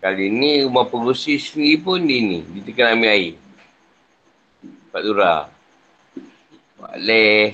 [0.00, 2.40] Kali ni rumah pengurusi sendiri pun dia ni.
[2.40, 3.36] Dia tekan ambil air.
[4.88, 5.36] Pak Zura.
[6.80, 7.52] Pak Leh.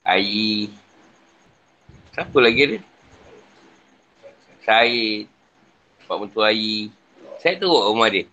[0.00, 0.72] Ayi.
[2.16, 2.80] Siapa lagi dia?
[4.64, 5.28] Syed.
[6.08, 6.88] Pak Mentua Ayi.
[7.44, 8.24] Saya tu rumah dia.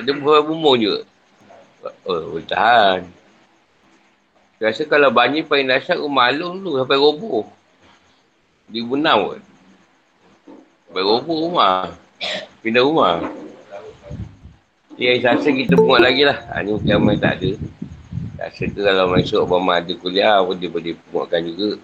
[0.00, 1.04] Ada beberapa bumbung juga.
[2.08, 3.04] Oh, boleh tahan.
[4.58, 7.46] Rasa kalau banjir paling dahsyat rumah Alung tu sampai roboh.
[8.72, 9.57] Di Bunau kot.
[10.92, 11.92] Roboh rumah.
[12.64, 13.22] Pindah rumah.
[14.98, 16.42] Ya, saya kita buat lagi lah.
[16.50, 17.50] Ha, ni mungkin tak ada.
[18.38, 21.78] Rasa tu kalau masuk Obama ada kuliah pun dia boleh buatkan juga.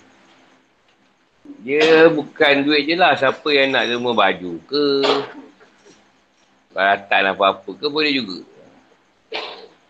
[1.62, 3.14] Dia bukan duit je lah.
[3.14, 4.86] Siapa yang nak derma baju ke.
[6.74, 8.38] Baratan apa-apa ke boleh juga.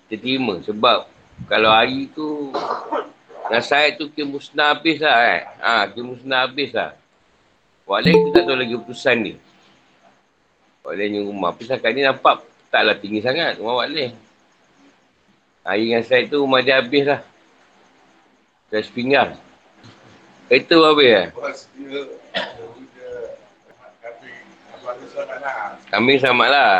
[0.09, 0.61] Kita terima.
[0.61, 1.09] Sebab
[1.49, 2.53] kalau hari tu
[3.45, 5.43] Nasihat tu kira musnah habis lah kan.
[5.61, 6.97] Ha, kira musnah habis lah.
[7.85, 9.33] Walaik tu tak tahu lagi keputusan ni.
[10.85, 11.53] Walaik ni rumah.
[11.53, 12.41] Tapi sekarang ni nampak
[12.73, 14.17] taklah tinggi sangat rumah Walaik.
[15.65, 17.21] Hari dengan saya tu rumah dia habis lah.
[18.73, 19.37] Dah sepinggang.
[20.49, 21.29] Kereta pun habis lah.
[25.89, 26.73] Kambing sama lah.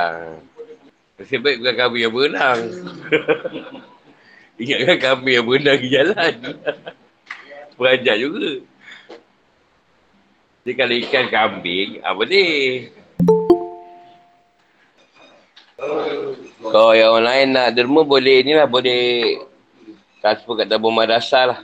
[1.15, 2.61] Nasib baik bukan kambing yang berenang.
[4.63, 6.35] Ingatkan kambing yang berenang ke jalan.
[7.79, 8.49] Berajak juga.
[10.65, 12.45] Jadi kalau ikan kambing, apa ni?
[16.65, 19.37] Kalau yang orang lain nak derma boleh ni lah, boleh
[20.25, 21.61] transfer kat tabung madrasah lah.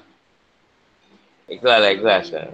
[1.48, 2.44] Ikhlas lah, ikhlas lah.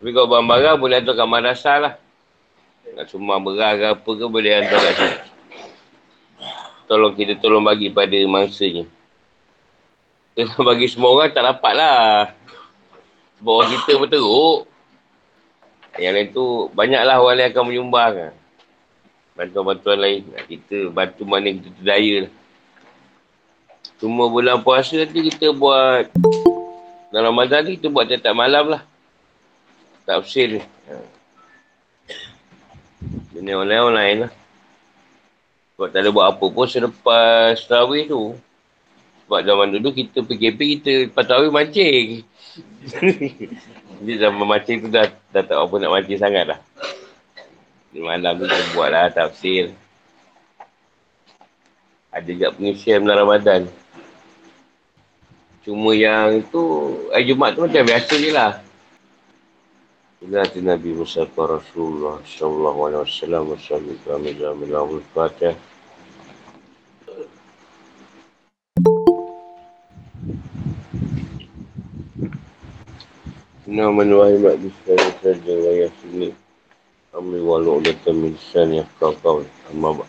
[0.00, 1.94] Tapi kalau barang-barang boleh hantar kat madrasah lah.
[2.96, 5.28] Nak semua beras ke apa ke boleh hantar kat sini
[6.88, 8.88] tolong kita tolong bagi pada mangsanya.
[10.32, 12.32] Kalau bagi semua orang tak dapat lah.
[13.38, 14.58] Sebab orang kita pun teruk.
[15.98, 16.44] Yang lain tu
[16.78, 18.14] banyaklah orang yang akan menyumbang.
[19.34, 20.22] Bantuan-bantuan lain.
[20.46, 22.32] Kita bantu mana kita terdaya lah.
[23.98, 26.06] Cuma bulan puasa nanti kita buat
[27.10, 28.82] dalam Ramadan ni kita buat tetap malam lah.
[30.06, 30.62] Tak usir ni.
[33.34, 34.32] Ini orang lain lah.
[35.74, 38.22] Sebab tak ada buat apa pun selepas tarawih tu.
[39.26, 42.22] Sebab zaman dulu kita PKP kita lepas tarawih mancing.
[43.98, 46.60] Jadi zaman mancing tu dah, dah tak apa nak mancing sangat dah.
[47.90, 48.46] Di malam tu
[48.76, 49.72] buat lah tafsir.
[52.12, 53.60] Ada juga pengisian bulan Ramadan.
[55.66, 56.62] Cuma yang tu,
[57.12, 58.52] hari Jumat tu macam biasa je lah.
[60.18, 64.82] Ila Nabi Musa Rasulullah sallallahu alaihi wasallam wa sallam ila
[73.68, 76.32] Inna man wahimak disayang saja wa yasini
[77.12, 80.08] Amri walau ulatan min sani akal kawal Amma ba.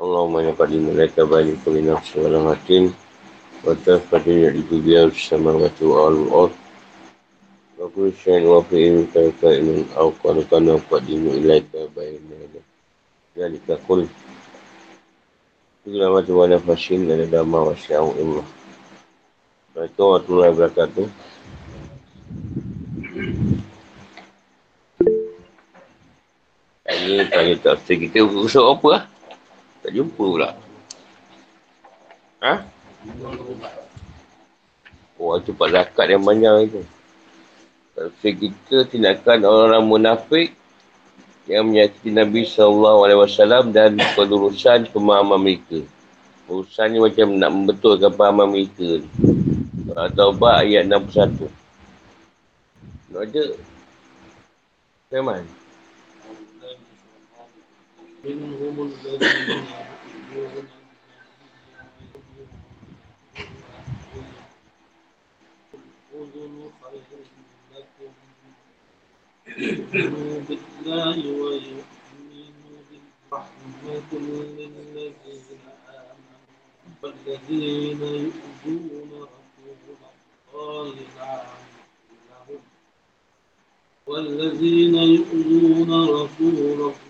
[0.00, 2.96] Allahumma ya padi mereka bani Kulina suara hatin
[3.60, 6.48] Watas padi yang ibu biar Bersama watu al-ul
[7.76, 12.16] Aku syain wa fi'in Kaka imun au kanukana Padi mu ilaika bayi
[13.36, 14.08] Jalika kul.
[15.84, 18.48] Tuklah watu wa nafasin Dan ada ma wa syau'imah
[19.70, 21.29] Assalamualaikum warahmatullahi wabarakatuh.
[27.00, 29.02] Tanya, tanya tak usah kita usah apa lah.
[29.80, 30.52] Tak jumpa pula.
[32.44, 32.60] Ha?
[35.16, 36.84] Oh, itu pak zakat yang banyak itu.
[37.96, 40.52] Tapi kita tindakan orang-orang munafik
[41.48, 45.80] yang menyakiti Nabi SAW dan pelurusan pemahaman mereka.
[46.52, 49.00] Urusan ni macam nak membetulkan pemahaman mereka.
[50.12, 51.48] Taubah ayat 61.
[53.08, 53.44] Nak ada?
[55.08, 55.59] Memang.
[58.22, 58.90] Minhumul
[69.58, 76.40] يؤمنوا بالله ويؤمنوا بالرحمة للذين آمنوا
[77.02, 79.76] والذين يؤذون رسول
[80.52, 82.60] الله لعنهم
[84.06, 87.09] والذين يؤذون رسول الله لهم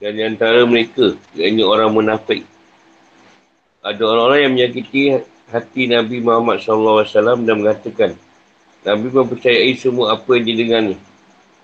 [0.00, 2.46] dan di antara mereka, iaitu orang munafik.
[3.84, 5.20] Ada orang-orang yang menyakiti
[5.52, 7.04] hati Nabi Muhammad SAW
[7.44, 8.16] dan mengatakan,
[8.86, 10.96] Nabi mempercayai semua apa yang didengar ni.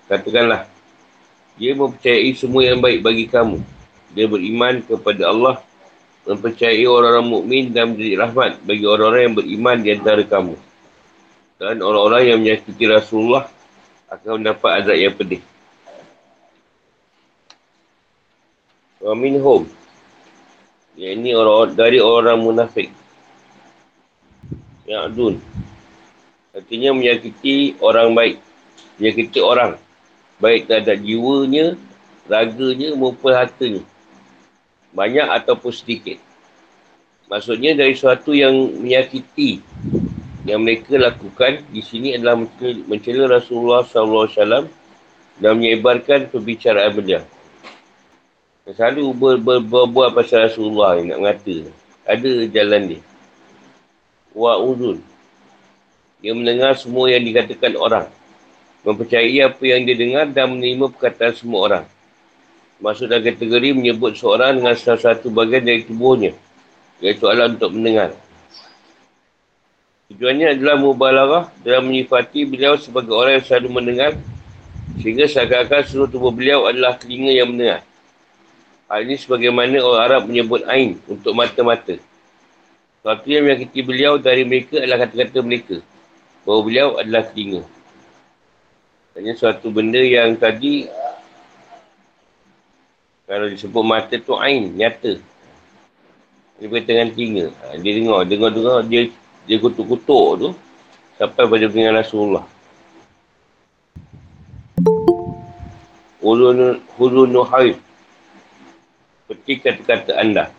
[0.05, 0.69] Katakanlah,
[1.57, 3.57] dia mempercayai semua yang baik bagi kamu.
[4.13, 5.55] Dia beriman kepada Allah,
[6.29, 10.55] mempercayai orang-orang mukmin dan beri rahmat bagi orang-orang yang beriman di antara kamu.
[11.57, 13.56] Dan orang-orang yang menyakiti Rasulullah
[14.07, 15.43] akan mendapat azab yang pedih.
[19.03, 19.67] Wa minhum.
[20.97, 22.89] Yang ini orang dari orang munafik.
[24.87, 25.35] Yang adun.
[26.55, 28.41] Artinya menyakiti orang baik.
[28.97, 29.77] Menyakiti orang.
[30.41, 31.77] Baik terhadap jiwanya,
[32.25, 33.83] raganya maupun hartanya.
[34.95, 36.17] Banyak ataupun sedikit.
[37.27, 39.59] Maksudnya dari suatu yang menyakiti
[40.47, 42.39] yang mereka lakukan di sini adalah
[42.87, 44.71] mencela Rasulullah SAW
[45.43, 47.23] dan menyebarkan perbicaraan beliau.
[48.67, 51.55] Selalu ber, ber, berbuat pasal Rasulullah ni nak mengata.
[52.07, 53.01] Ada jalan dia.
[54.31, 55.03] Wa uzun.
[56.23, 58.07] Dia mendengar semua yang dikatakan orang.
[58.87, 61.85] Mempercayai apa yang dia dengar dan menerima perkataan semua orang.
[62.79, 66.31] Masuk dalam kategori menyebut seorang dengan salah satu bagian dari tubuhnya.
[67.03, 68.15] Iaitu alam untuk mendengar.
[70.07, 74.11] Tujuannya adalah mubalarah dalam menyifati beliau sebagai orang yang selalu mendengar
[75.03, 77.83] sehingga seakan-akan seluruh tubuh beliau adalah telinga yang mendengar.
[78.87, 81.99] Hal ini sebagaimana orang Arab menyebut Ain untuk mata-mata.
[83.03, 85.77] Sesuatu yang menyakiti beliau dari mereka adalah kata-kata mereka.
[86.47, 87.67] Bahawa beliau adalah telinga.
[89.19, 90.87] Hanya suatu benda yang tadi
[93.27, 95.19] kalau disebut mata tu Ain, nyata.
[96.57, 97.45] Dia berkata dengan telinga.
[97.51, 99.11] Ha, dia dengar, dengar-dengar, dia
[99.47, 100.49] dia kutuk-kutuk tu
[101.15, 102.45] sampai pada dengan Rasulullah.
[106.19, 107.79] Hulun hulun haid.
[109.23, 110.51] Seperti kata-kata anda.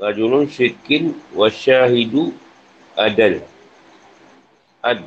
[0.00, 2.32] Rajulun syirkin wa syahidu
[2.96, 3.44] adal.
[4.80, 5.04] Ad.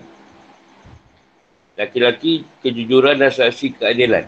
[1.77, 4.25] Laki-laki kejujuran dan saksi keadilan.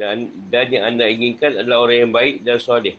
[0.00, 2.96] Dan, dan yang anda inginkan adalah orang yang baik dan soleh.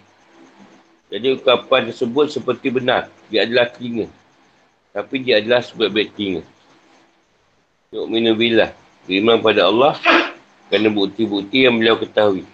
[1.12, 4.08] Jadi ukapan tersebut seperti benar dia adalah telinga.
[4.96, 6.44] Tapi dia adalah sebaik-baik telinga.
[7.92, 8.72] Yu'minu billah.
[9.04, 10.00] Beriman pada Allah
[10.72, 12.48] kerana bukti-bukti yang beliau ketahui.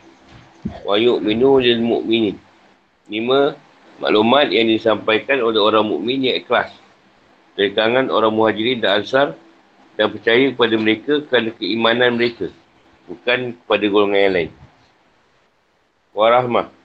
[0.81, 2.41] Wa yu'minu lil mu'minin.
[3.05, 3.53] Lima
[4.01, 6.73] maklumat yang disampaikan oleh orang mukmin yang ikhlas.
[7.53, 9.37] Dari kalangan orang muhajirin dan ansar
[9.97, 12.49] dan percaya kepada mereka kerana keimanan mereka.
[13.05, 14.51] Bukan kepada golongan yang lain.
[16.17, 16.76] Warahmah.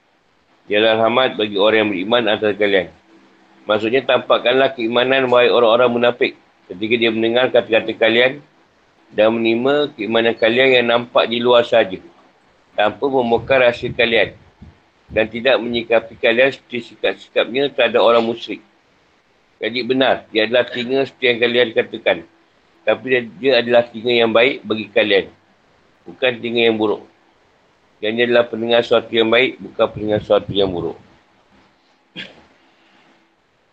[0.70, 2.88] Dia rahmat bagi orang yang beriman antara kalian.
[3.67, 6.32] Maksudnya tampakkanlah keimanan wahai orang-orang munafik
[6.67, 8.43] ketika dia mendengar kata-kata kalian
[9.14, 12.00] dan menerima keimanan kalian yang nampak di luar saja
[12.75, 14.35] tanpa membongkar rahsia kalian
[15.12, 18.64] dan tidak menyikapi kalian seperti sikap-sikapnya terhadap orang musyrik.
[19.62, 22.19] Jadi benar, dia adalah telinga seperti yang kalian katakan.
[22.82, 25.31] Tapi dia, dia adalah telinga yang baik bagi kalian.
[26.09, 27.12] Bukan telinga yang buruk.
[28.02, 30.99] Dan dia adalah pendengar sesuatu yang baik, bukan pendengar sesuatu yang buruk.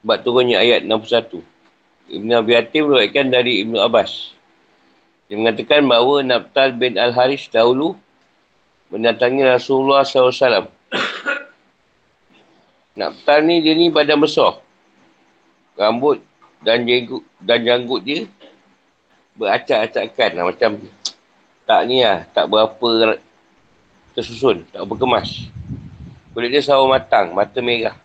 [0.05, 1.41] Sebab turunnya ayat 61.
[2.13, 4.37] Ibn Abi Hatim berkaitan dari Ibn Abbas.
[5.25, 7.97] Dia mengatakan bahawa Nabtal bin Al-Haris dahulu
[8.93, 10.69] mendatangi Rasulullah SAW.
[12.97, 14.61] Nabtal ni dia ni badan besar.
[15.73, 16.21] Rambut
[16.61, 18.29] dan janggut, dan janggut dia
[19.37, 20.43] beracak-acakkan lah.
[20.49, 20.71] Macam
[21.65, 22.25] tak ni lah.
[22.33, 23.17] Tak berapa
[24.19, 24.67] tersusun.
[24.75, 25.47] Tak berkemas.
[26.35, 27.31] Kulit dia sawo matang.
[27.31, 27.95] Mata merah.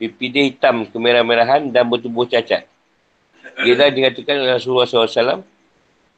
[0.00, 2.64] Pipi dia hitam kemerah-merahan dan bertubuh cacat.
[3.60, 5.44] Dia dah dikatakan oleh Rasulullah SAW.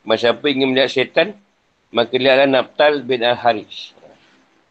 [0.07, 1.37] Masa apa ingin melihat syaitan,
[1.93, 3.93] maka lihatlah Nabtal bin Al-Haris.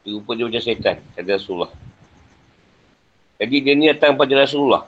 [0.02, 1.70] Dia rupa dia macam syaitan, kata Rasulullah.
[3.40, 4.84] Jadi dia ni datang pada Rasulullah.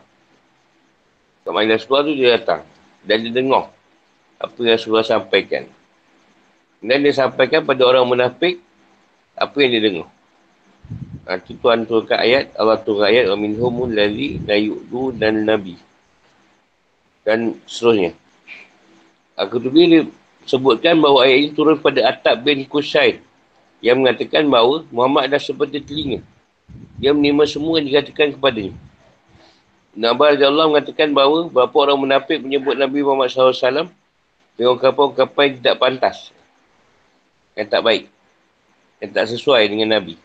[1.41, 2.61] Kat majlis Rasulullah tu dia datang.
[3.01, 3.73] Dan dia dengar
[4.37, 5.65] apa yang Rasulullah sampaikan.
[6.81, 8.61] Dan dia sampaikan pada orang munafik
[9.41, 10.07] apa yang dia dengar.
[11.25, 14.57] Ha, itu Tuhan turunkan ayat, Allah turunkan ayat, wa minhumul ladhi la
[15.17, 15.77] dan nabi.
[17.25, 18.13] Dan seterusnya.
[19.37, 20.05] Aku tu bila
[20.45, 23.21] sebutkan bahawa ayat ini turun pada Atab bin Qusay
[23.81, 26.21] yang mengatakan bahawa Muhammad adalah seperti telinga.
[27.01, 28.73] Dia menerima semua yang dikatakan kepadanya.
[29.91, 33.91] Nabi Allah mengatakan bahawa beberapa orang munafik menyebut Nabi Muhammad SAW
[34.55, 36.17] dengan ungkapan-ungkapan yang tidak pantas.
[37.59, 38.03] Yang tak baik.
[39.01, 40.15] Yang tak sesuai dengan Nabi.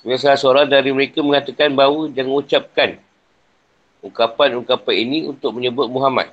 [0.00, 2.90] Kemudian salah seorang dari mereka mengatakan bahawa jangan ucapkan
[4.00, 6.32] ungkapan-ungkapan ini untuk menyebut Muhammad.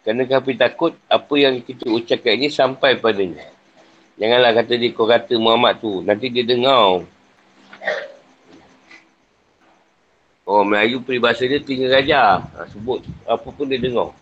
[0.00, 3.44] Kerana kami takut apa yang kita ucapkan ini sampai padanya.
[4.16, 6.00] Janganlah kata dia kau kata Muhammad tu.
[6.04, 7.04] Nanti dia dengar.
[10.48, 12.40] Oh Melayu peribahasa dia tinggal gajah.
[12.42, 14.12] Ha, sebut apa pun dia dengar.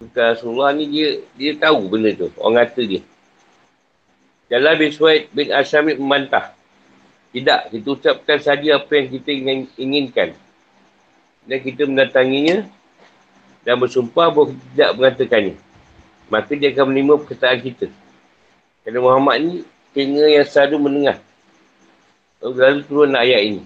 [0.00, 2.32] Bukan Rasulullah ni dia dia tahu benda tu.
[2.40, 3.04] Orang kata dia.
[4.50, 6.50] Jalan bin Suhaid bin Asyamid membantah.
[7.30, 10.34] Tidak, kita ucapkan saja apa yang kita ingin, inginkan.
[11.46, 12.66] Dan kita mendatanginya
[13.62, 15.54] dan bersumpah bahawa tidak mengatakannya.
[16.26, 17.86] Maka dia akan menerima perkataan kita.
[18.82, 19.54] Kerana Muhammad ni
[19.94, 21.16] telinga yang selalu mendengar.
[22.42, 23.62] Lalu turun ayat ini.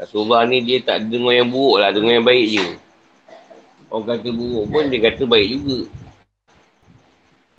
[0.00, 2.66] Rasulullah ni dia tak dengar yang buruk lah, dengar yang baik je.
[3.92, 5.78] Orang kata buruk pun dia kata baik juga.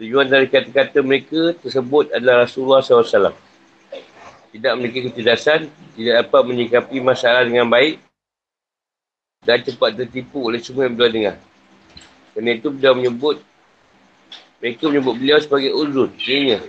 [0.01, 3.33] Tujuan dari kata-kata mereka tersebut adalah Rasulullah SAW.
[4.53, 8.01] Tidak memiliki kecerdasan, tidak dapat menyikapi masalah dengan baik
[9.43, 11.35] dan cepat tertipu oleh semua yang beliau dengar.
[12.33, 13.37] Kerana itu beliau menyebut
[14.63, 16.63] mereka menyebut beliau sebagai uzun, kirinya.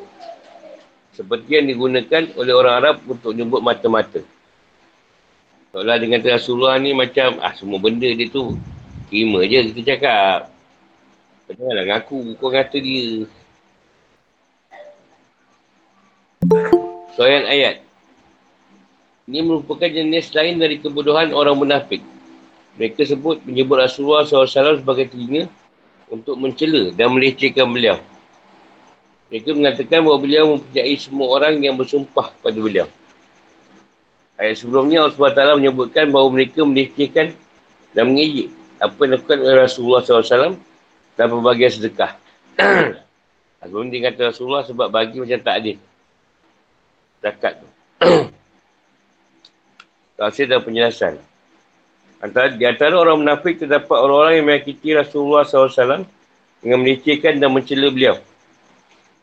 [1.15, 4.19] Seperti yang digunakan oleh orang Arab untuk menyebut mata-mata.
[5.71, 8.59] Seolah dengan Rasulullah ni macam, ah semua benda dia tu,
[9.07, 10.54] terima je kita cakap.
[11.45, 13.29] Janganlah ngaku, kau kata dia.
[17.13, 17.85] Soalan ayat.
[19.29, 22.01] Ini merupakan jenis lain dari kebodohan orang munafik.
[22.81, 25.49] Mereka sebut menyebut Rasulullah SAW sebagai telinga
[26.09, 28.01] untuk mencela dan melecehkan beliau.
[29.29, 32.89] Mereka mengatakan bahawa beliau mempunyai semua orang yang bersumpah pada beliau.
[34.35, 37.33] Ayat sebelumnya Allah SWT menyebutkan bahawa mereka melecehkan
[37.95, 38.51] dan mengejek
[38.83, 40.59] apa yang dilakukan oleh Rasulullah SAW
[41.15, 42.19] dan berbagai sedekah.
[43.65, 45.79] Dia kata Rasulullah sebab bagi macam tak adil.
[47.25, 47.69] Zakat tu.
[50.21, 51.17] Tafsir dan penjelasan.
[52.21, 56.05] Antara, di antara orang munafik terdapat orang-orang yang menyakiti Rasulullah SAW
[56.61, 58.17] dengan melecehkan dan mencela beliau.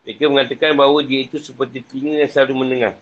[0.06, 2.94] Mereka mengatakan bahawa dia itu seperti telinga yang selalu mendengar.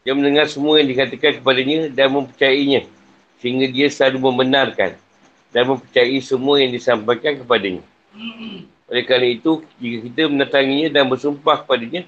[0.00, 2.88] Dia mendengar semua yang dikatakan kepadanya dan mempercayainya.
[3.40, 4.96] Sehingga dia selalu membenarkan
[5.50, 7.82] dan mempercayai semua yang disampaikan kepadanya.
[8.90, 12.06] Oleh kerana itu, jika kita mendatanginya dan bersumpah kepadanya,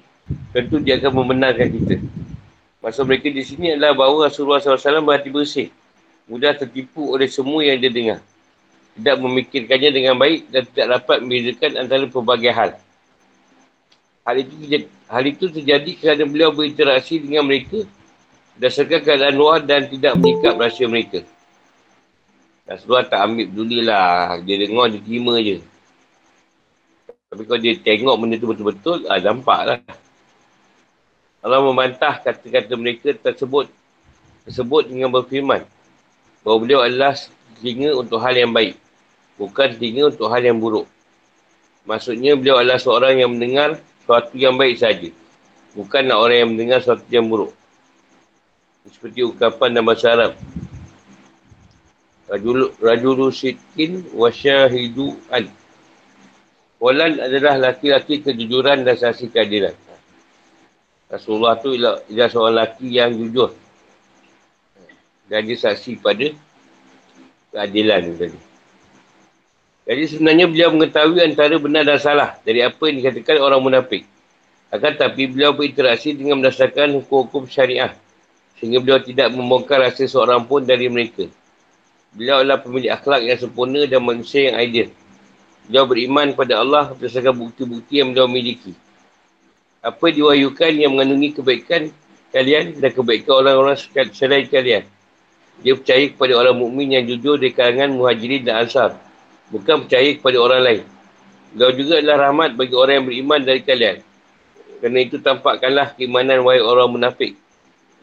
[0.51, 1.95] tentu dia akan membenarkan kita.
[2.83, 5.67] Maksud mereka di sini adalah bahawa Rasulullah SAW berhati bersih
[6.27, 8.19] mudah tertipu oleh semua yang dia dengar.
[8.93, 12.71] Tidak memikirkannya dengan baik dan tidak dapat membezakan antara pelbagai hal.
[14.23, 14.55] Hal itu,
[14.87, 17.83] hal itu terjadi kerana beliau berinteraksi dengan mereka
[18.55, 21.25] berdasarkan keadaan luar dan tidak menyikap rahsia mereka.
[22.73, 24.41] Rasulullah tak ambil peduli lah.
[24.41, 25.61] Dia dengar, dia terima je.
[27.29, 29.79] Tapi kalau dia tengok benda tu betul-betul, ah, nampak lah.
[31.43, 33.67] Allah membantah kata-kata mereka tersebut
[34.47, 35.67] tersebut dengan berfirman
[36.43, 37.15] bahawa beliau adalah
[37.59, 38.79] telinga untuk hal yang baik.
[39.35, 40.87] Bukan telinga untuk hal yang buruk.
[41.83, 45.09] Maksudnya beliau adalah seorang yang mendengar sesuatu yang baik saja.
[45.75, 47.51] Bukanlah orang yang mendengar sesuatu yang buruk.
[48.87, 50.31] Seperti ukapan dalam bahasa Arab.
[52.33, 55.45] Rajul, rajulu sitkin wa syahidu'an.
[56.81, 59.77] Walan adalah laki-laki kejujuran dan saksi keadilan.
[61.13, 63.53] Rasulullah tu ialah, ialah seorang laki yang jujur
[65.29, 66.33] dan dia saksi pada
[67.53, 68.39] keadilan tadi.
[69.83, 74.09] Jadi sebenarnya beliau mengetahui antara benar dan salah dari apa yang dikatakan orang munafik.
[74.73, 77.93] Akan tapi beliau berinteraksi dengan berdasarkan hukum-hukum syariah.
[78.57, 81.29] Sehingga beliau tidak membongkar rasa seorang pun dari mereka.
[82.13, 84.89] Beliau adalah pemilik akhlak yang sempurna dan manusia yang ideal.
[85.65, 88.77] Beliau beriman pada Allah berdasarkan bukti-bukti yang beliau miliki.
[89.81, 91.89] Apa diwahyukan yang mengandungi kebaikan
[92.29, 93.77] kalian dan kebaikan orang-orang
[94.13, 94.85] selain kalian.
[95.65, 98.93] Dia percaya kepada orang mukmin yang jujur di kalangan muhajirin dan ansar.
[99.49, 100.83] Bukan percaya kepada orang lain.
[101.57, 103.97] Kau juga adalah rahmat bagi orang yang beriman dari kalian.
[104.81, 107.33] Kerana itu tampakkanlah keimanan wahai orang munafik.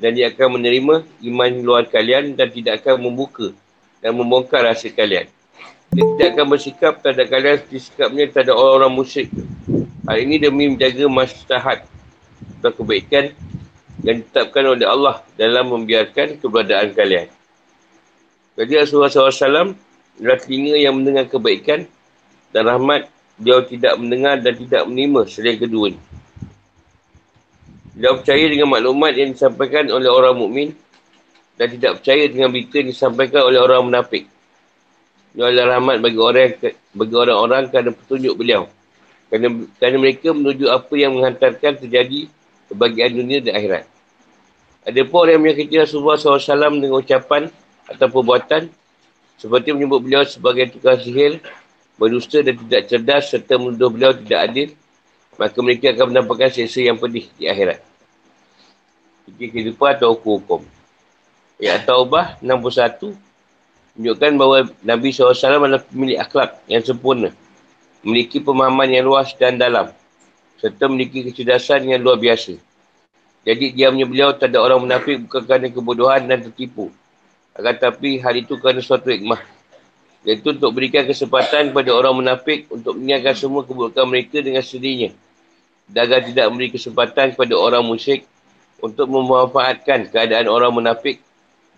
[0.02, 3.54] Dan dia akan menerima iman luar kalian dan tidak akan membuka
[4.00, 5.28] dan membongkar rasa kalian.
[5.90, 9.28] Dia tidak akan bersikap terhadap kalian seperti sikapnya terhadap orang-orang musyrik.
[10.06, 11.78] Hal ini demi menjaga masyarakat
[12.60, 13.34] atau kebaikan
[14.00, 17.28] yang ditetapkan oleh Allah dalam membiarkan keberadaan kalian.
[18.56, 19.76] Jadi Rasulullah SAW
[20.20, 21.88] adalah telinga yang mendengar kebaikan
[22.52, 23.08] dan rahmat.
[23.40, 26.00] Dia tidak mendengar dan tidak menerima selain kedua ini.
[27.96, 30.68] Dia percaya dengan maklumat yang disampaikan oleh orang mukmin
[31.60, 34.24] dan tidak percaya dengan berita yang disampaikan oleh orang munafik.
[35.36, 36.48] Dia adalah rahmat bagi orang
[36.96, 38.64] bagi orang-orang kerana petunjuk beliau.
[39.28, 42.32] Kerana, kerana mereka menuju apa yang menghantarkan terjadi
[42.72, 43.84] kebahagiaan dunia dan akhirat.
[44.88, 47.52] Ada pun orang yang menyakiti Rasulullah SAW dengan ucapan
[47.84, 48.72] atau perbuatan
[49.36, 51.44] seperti menyebut beliau sebagai tukang sihir,
[52.00, 54.68] berdusta dan tidak cerdas serta menuduh beliau tidak adil,
[55.36, 57.84] maka mereka akan mendapatkan seksa yang pedih di akhirat.
[59.28, 60.79] Fikir kehidupan atau hukum-hukum.
[61.60, 63.12] Ayat Taubah 61
[63.92, 67.36] menunjukkan bahawa Nabi SAW adalah pemilik akhlak yang sempurna,
[68.00, 69.92] memiliki pemahaman yang luas dan dalam,
[70.56, 72.56] serta memiliki kecerdasan yang luar biasa.
[73.44, 76.88] Jadi diamnya beliau tak ada orang munafik bukan kerana kebodohan dan tertipu,
[77.52, 79.44] akan tetapi hal itu kerana suatu hikmah.
[80.24, 85.12] Iaitu untuk berikan kesempatan kepada orang munafik untuk meninggalkan semua keburukan mereka dengan sendirinya.
[85.88, 88.28] Dan tidak memberi kesempatan kepada orang musyrik
[88.84, 91.24] untuk memanfaatkan keadaan orang munafik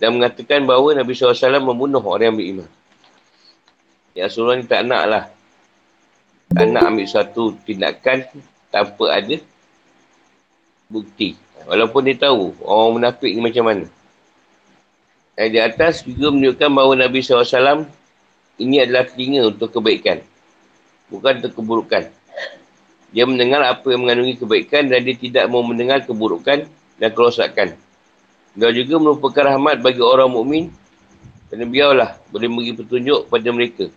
[0.03, 2.69] dan mengatakan bahawa Nabi SAW membunuh orang yang beriman.
[4.19, 5.25] Ya Rasulullah ni tak nak lah.
[6.51, 8.27] Tak nak ambil satu tindakan
[8.75, 9.39] tanpa ada
[10.91, 11.39] bukti.
[11.71, 13.87] Walaupun dia tahu orang munafik ni macam mana.
[15.39, 17.87] Dan di atas juga menunjukkan bahawa Nabi SAW
[18.59, 20.19] ini adalah telinga untuk kebaikan.
[21.15, 22.11] Bukan untuk keburukan.
[23.15, 26.67] Dia mendengar apa yang mengandungi kebaikan dan dia tidak mau mendengar keburukan
[26.99, 27.79] dan kerosakan.
[28.53, 30.69] Dia juga merupakan rahmat bagi orang mukmin
[31.49, 33.89] dan biarlah boleh beri petunjuk pada mereka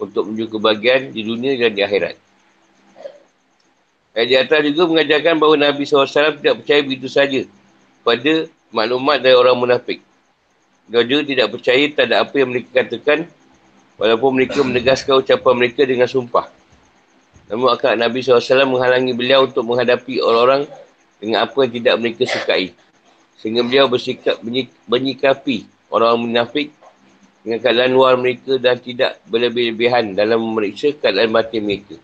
[0.00, 2.16] untuk menuju kebahagiaan di dunia dan di akhirat.
[4.16, 7.44] Dan di atas juga mengajarkan bahawa Nabi SAW tidak percaya begitu saja
[8.00, 10.00] pada maklumat dari orang munafik.
[10.88, 13.28] Dia juga tidak percaya tak ada apa yang mereka katakan
[14.00, 16.48] walaupun mereka menegaskan ucapan mereka dengan sumpah.
[17.52, 20.64] Namun akak Nabi SAW menghalangi beliau untuk menghadapi orang-orang
[21.20, 22.72] dengan apa yang tidak mereka sukai.
[23.38, 24.42] Sehingga beliau bersikap
[24.90, 25.64] menyikapi
[25.94, 26.74] orang munafik
[27.46, 31.96] dengan keadaan luar mereka dan tidak berlebih-lebihan dalam memeriksa keadaan batin mereka.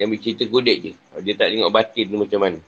[0.00, 0.92] Yang bercerita kudik je.
[1.20, 2.58] Dia tak tengok batin macam mana.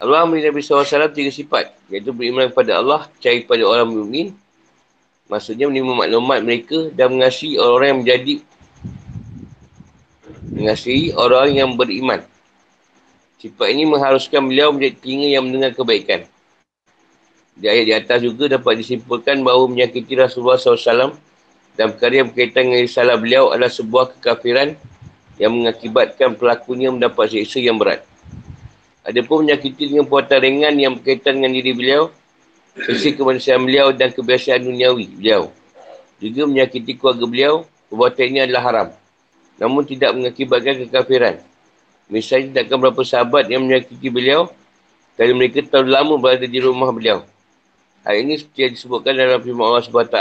[0.00, 1.76] Allah memberi Nabi SAW tiga sifat.
[1.92, 4.32] Iaitu beriman kepada Allah, percaya kepada orang mukmin.
[5.28, 8.34] Maksudnya menerima maklumat mereka dan mengasihi orang-orang yang menjadi
[10.50, 12.20] mengasihi orang yang beriman.
[13.38, 16.26] Sifat ini mengharuskan beliau menjadi telinga yang mendengar kebaikan.
[17.60, 21.12] Di ayat di atas juga dapat disimpulkan bahawa menyakiti Rasulullah SAW
[21.76, 24.80] dan perkara yang berkaitan dengan risalah beliau adalah sebuah kekafiran
[25.36, 28.00] yang mengakibatkan pelakunya mendapat siksa yang berat.
[29.04, 32.08] Ada pun menyakiti dengan puatan ringan yang berkaitan dengan diri beliau,
[32.84, 35.52] sisi kemanusiaan beliau dan kebiasaan duniawi beliau.
[36.20, 37.54] Juga menyakiti keluarga beliau,
[37.92, 38.88] perbuatan ini adalah haram.
[39.60, 41.36] Namun tidak mengakibatkan kekafiran.
[42.08, 44.48] Misalnya takkan berapa sahabat yang menyakiti beliau,
[45.16, 47.24] kerana mereka terlalu lama berada di rumah beliau.
[48.00, 50.18] Hal ini seperti yang disebutkan dalam firman Allah SWT.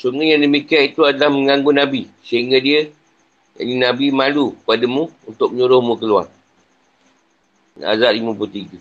[0.00, 2.02] Sungguh yang demikian itu adalah mengganggu Nabi.
[2.24, 2.88] Sehingga dia,
[3.60, 6.32] ini Nabi malu padamu untuk menyuruhmu keluar.
[7.76, 8.80] Azab 53.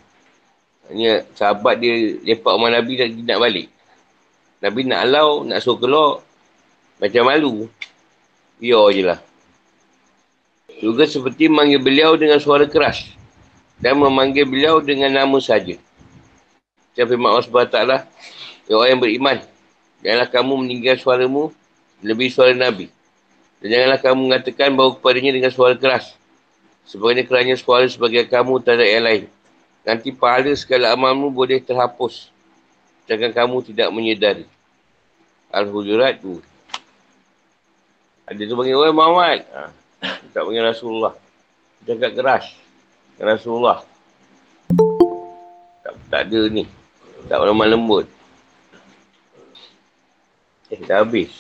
[0.92, 3.68] Ini sahabat dia lepak rumah Nabi dan nak balik.
[4.64, 6.12] Nabi nak halau, nak suruh keluar.
[7.04, 7.68] Macam malu.
[8.62, 9.20] Biar je lah.
[10.80, 13.12] Juga seperti memanggil beliau dengan suara keras.
[13.82, 15.76] Dan memanggil beliau dengan nama saja.
[17.02, 17.78] Macam firman Allah SWT.
[18.70, 19.38] Ya orang yang beriman.
[20.06, 21.50] Janganlah kamu meninggal suaramu
[22.06, 22.94] lebih suara Nabi.
[23.58, 26.14] Dan janganlah kamu mengatakan bahawa kepadanya dengan suara keras.
[26.86, 29.24] Sebenarnya kerana suara sebagai kamu tak ada yang lain.
[29.82, 32.30] Nanti pahala segala amalmu boleh terhapus.
[33.10, 34.46] Jangan kamu tidak menyedari.
[35.50, 36.38] Al-Hujurat tu.
[38.30, 39.40] Ada tu panggil orang Muhammad.
[39.58, 39.74] Ha.
[40.38, 41.18] Tak panggil Rasulullah.
[41.82, 42.46] Cakap keras.
[43.18, 43.82] Rasulullah.
[45.82, 46.81] Tak, tak ada ni.
[47.30, 48.06] Tak lemah lembut.
[50.72, 51.32] Eh, dah habis.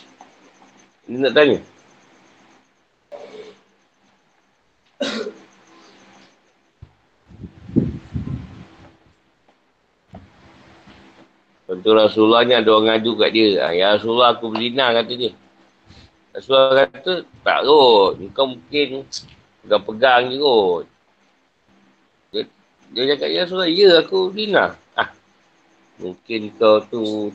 [1.08, 1.60] Ini nak tanya.
[11.72, 13.64] Contoh Rasulullah ni ada orang ngadu kat dia.
[13.64, 15.32] Ah, ya Rasulullah aku berzina kata dia.
[16.36, 18.14] Rasulullah kata tak kot.
[18.36, 19.08] Kau mungkin
[19.64, 20.86] pegang-pegang je kot.
[22.36, 22.44] Dia,
[22.92, 24.76] dia cakap ya Rasulullah ya aku berzina.
[26.02, 27.30] Ah, mungkin kau tu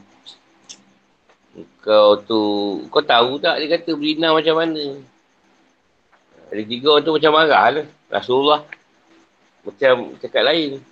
[1.87, 2.43] kau tu
[2.91, 4.99] kau tahu tak dia kata berzina macam mana.
[6.51, 7.87] Ada tiga orang tu macam marah lah.
[8.11, 8.67] Rasulullah
[9.63, 10.83] macam cakap lain.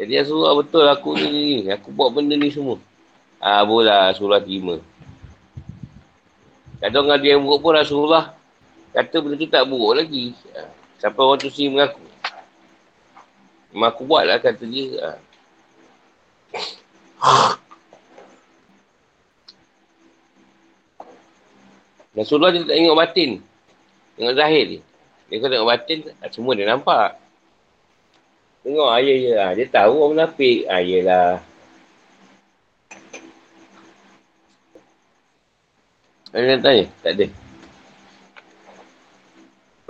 [0.00, 2.80] Jadi Rasulullah betul aku ni, Aku buat benda ni semua.
[3.36, 4.80] Ah boleh Rasulullah terima.
[6.80, 8.32] Kadang ada yang buruk pun Rasulullah
[8.96, 10.32] kata benda tu tak buruk lagi.
[10.56, 10.64] Ha.
[10.96, 12.04] Sampai orang tu sini mengaku.
[13.76, 14.96] Memang aku buat lah kata dia.
[14.96, 15.29] Ha.
[22.20, 23.30] Rasulullah dia tak tengok batin.
[24.18, 24.80] Tengok zahir dia.
[25.30, 25.98] Dia kata tengok batin,
[26.34, 27.16] semua dia nampak.
[28.60, 29.56] Tengok ah, ya.
[29.56, 30.68] Dia tahu orang munafik.
[30.68, 31.40] Ah, yelah.
[36.30, 36.84] Ada yang tanya?
[37.02, 37.26] Tak ada.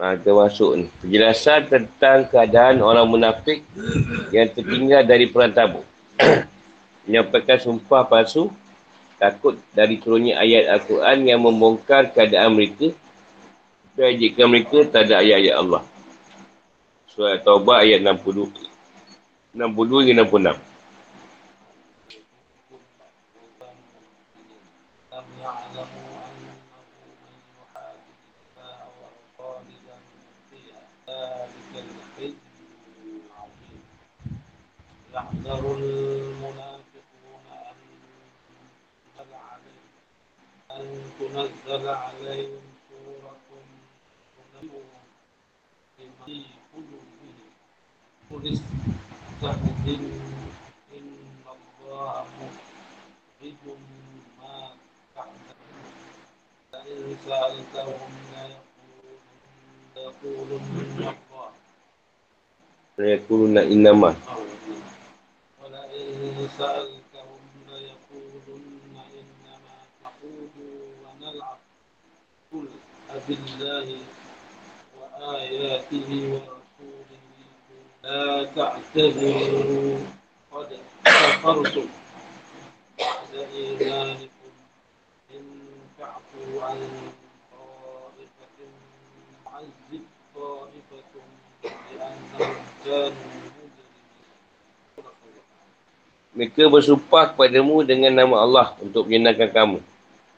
[0.00, 0.86] Ha, kita masuk ni.
[1.04, 3.60] Penjelasan tentang keadaan orang munafik
[4.32, 5.84] yang tertinggal dari perang tabuk.
[7.09, 8.49] Menyampaikan sumpah palsu
[9.21, 12.91] takut dari turunnya ayat Al-Quran yang membongkar keadaan mereka
[13.95, 15.83] dan jika mereka tak ada ayat-ayat Allah.
[17.13, 18.67] Surah Taubah ayat 62.
[19.55, 20.75] 62 hingga 66.
[35.15, 36.08] يحذر
[41.29, 43.35] أن تنزل عليهم سورة
[44.53, 44.83] تنبئهم
[45.99, 47.49] بما في قلوبهم
[48.31, 50.19] قل استهزئوا
[50.97, 51.13] إن
[51.55, 52.25] الله
[53.41, 53.77] مخرج
[54.41, 54.69] ما
[55.15, 55.93] تحذرون
[56.73, 58.11] لئن سألتهم
[59.95, 61.49] ليقولن الله
[62.97, 64.15] ليقولن إنما
[65.63, 67.08] ولئن سألتهم
[73.15, 73.87] أبالله
[74.99, 77.21] وآياته ورسوله
[78.03, 79.97] لا تعتذروا
[80.51, 80.69] قد
[81.05, 81.87] كفرتم
[82.99, 84.51] بعد إيمانكم
[85.35, 85.43] إن
[85.99, 86.79] تعفوا عن
[87.51, 88.57] طائفة
[89.45, 90.03] نعذب
[90.35, 91.13] طائفة
[91.63, 93.35] بأنهم كانوا
[96.35, 99.79] Mereka bersumpah kepadamu dengan nama Allah untuk menyenangkan kamu.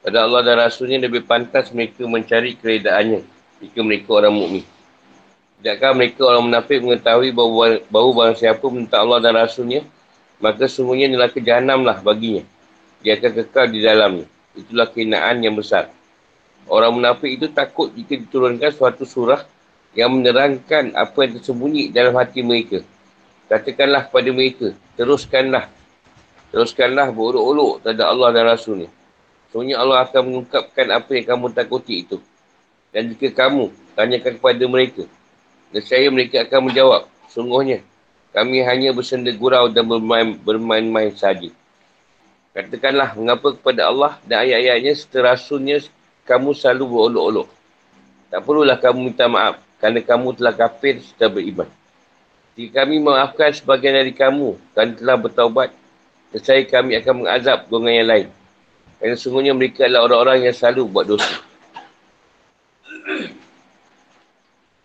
[0.02, 3.22] Pada Allah dan Rasulnya lebih pantas mereka mencari keredaannya
[3.62, 4.64] jika mereka orang mukmin.
[5.62, 9.86] Tidakkah mereka orang munafik mengetahui bahawa, bahawa barang siapa minta Allah dan Rasulnya,
[10.42, 12.42] maka semuanya adalah kejahanamlah baginya.
[13.06, 14.26] Dia akan kekal di dalamnya.
[14.58, 15.86] Itulah kenaan yang besar.
[16.66, 19.46] Orang munafik itu takut jika diturunkan suatu surah
[19.94, 22.82] yang menerangkan apa yang tersembunyi dalam hati mereka.
[23.46, 25.70] Katakanlah kepada mereka, teruskanlah
[26.52, 28.88] Teruskanlah berolok-olok terhadap Allah dan Rasulnya.
[29.52, 32.16] Sebenarnya Allah akan mengungkapkan apa yang kamu takuti itu.
[32.88, 35.04] Dan jika kamu tanyakan kepada mereka,
[35.84, 37.84] saya mereka akan menjawab, sungguhnya
[38.32, 41.52] kami hanya bersenda gurau dan bermain, bermain-main saja.
[42.56, 45.84] Katakanlah mengapa kepada Allah dan ayat-ayatnya serta Rasulnya
[46.24, 47.48] kamu selalu berolok-olok.
[48.32, 51.68] Tak perlulah kamu minta maaf kerana kamu telah kafir serta beriman.
[52.56, 55.72] Jika kami maafkan sebagian dari kamu dan telah bertaubat,
[56.32, 58.26] Nescaya kami akan mengazab golongan yang lain.
[59.02, 61.34] Kerana sungguhnya mereka adalah orang-orang yang selalu buat dosa.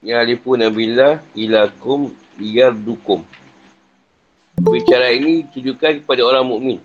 [0.01, 3.21] Ya alifuna billah ilakum yardukum.
[4.57, 6.81] Bicara ini tujukan kepada orang mukmin.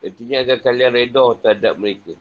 [0.00, 2.16] Artinya agar kalian reda terhadap mereka.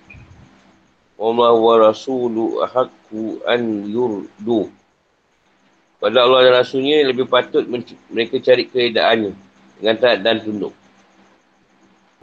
[1.15, 4.67] Allah wa rasulu ahakku an yurdu.
[5.95, 7.63] Pada Allah dan Rasulnya lebih patut
[8.11, 9.31] mereka cari keredaannya
[9.79, 10.75] dengan taat dan tunduk.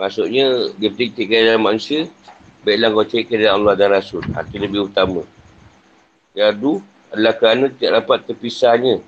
[0.01, 2.09] Maksudnya, dia bertitik dalam manusia,
[2.65, 4.23] baiklah kau cari keadaan Allah dan Rasul.
[4.25, 5.23] Itu lebih utama.
[6.33, 6.81] Yadu
[7.13, 9.05] adalah kerana tidak dapat terpisahnya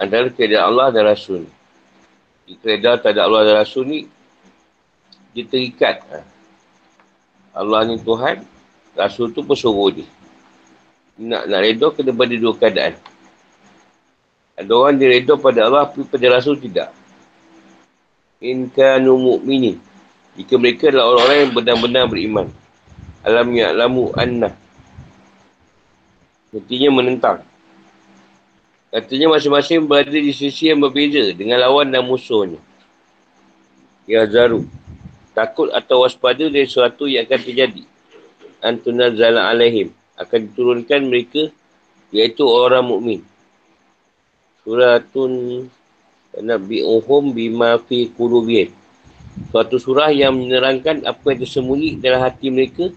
[0.00, 1.44] antara keadaan Allah dan Rasul.
[2.64, 4.00] Keadaan tak ada Allah dan Rasul ni,
[5.36, 6.00] dia terikat.
[6.08, 6.24] Ha.
[7.56, 8.40] Allah ni Tuhan,
[8.96, 10.08] Rasul tu pesuruh dia.
[11.16, 12.94] Nak, nak redha kena pada dua keadaan.
[14.56, 16.88] Ada orang dia pada Allah, tapi pada Rasul tidak.
[18.40, 19.76] In kanu mu'minin.
[20.36, 22.46] Jika mereka adalah orang-orang yang benar-benar beriman.
[23.24, 24.52] Alam ya'lamu anna.
[26.52, 27.38] Artinya menentang.
[28.92, 32.60] Katanya masing-masing berada di sisi yang berbeza dengan lawan dan musuhnya.
[34.08, 34.64] Ya Zaru.
[35.36, 37.84] Takut atau waspada dari sesuatu yang akan terjadi.
[38.64, 39.92] Antuna zala alaihim.
[40.16, 41.52] Akan diturunkan mereka
[42.08, 43.20] iaitu orang mukmin.
[44.64, 45.66] Suratun
[46.36, 48.68] Nabi'uhum bima fi kulubiyah.
[49.52, 52.88] Suatu surah yang menerangkan apa yang tersembunyi dalam hati mereka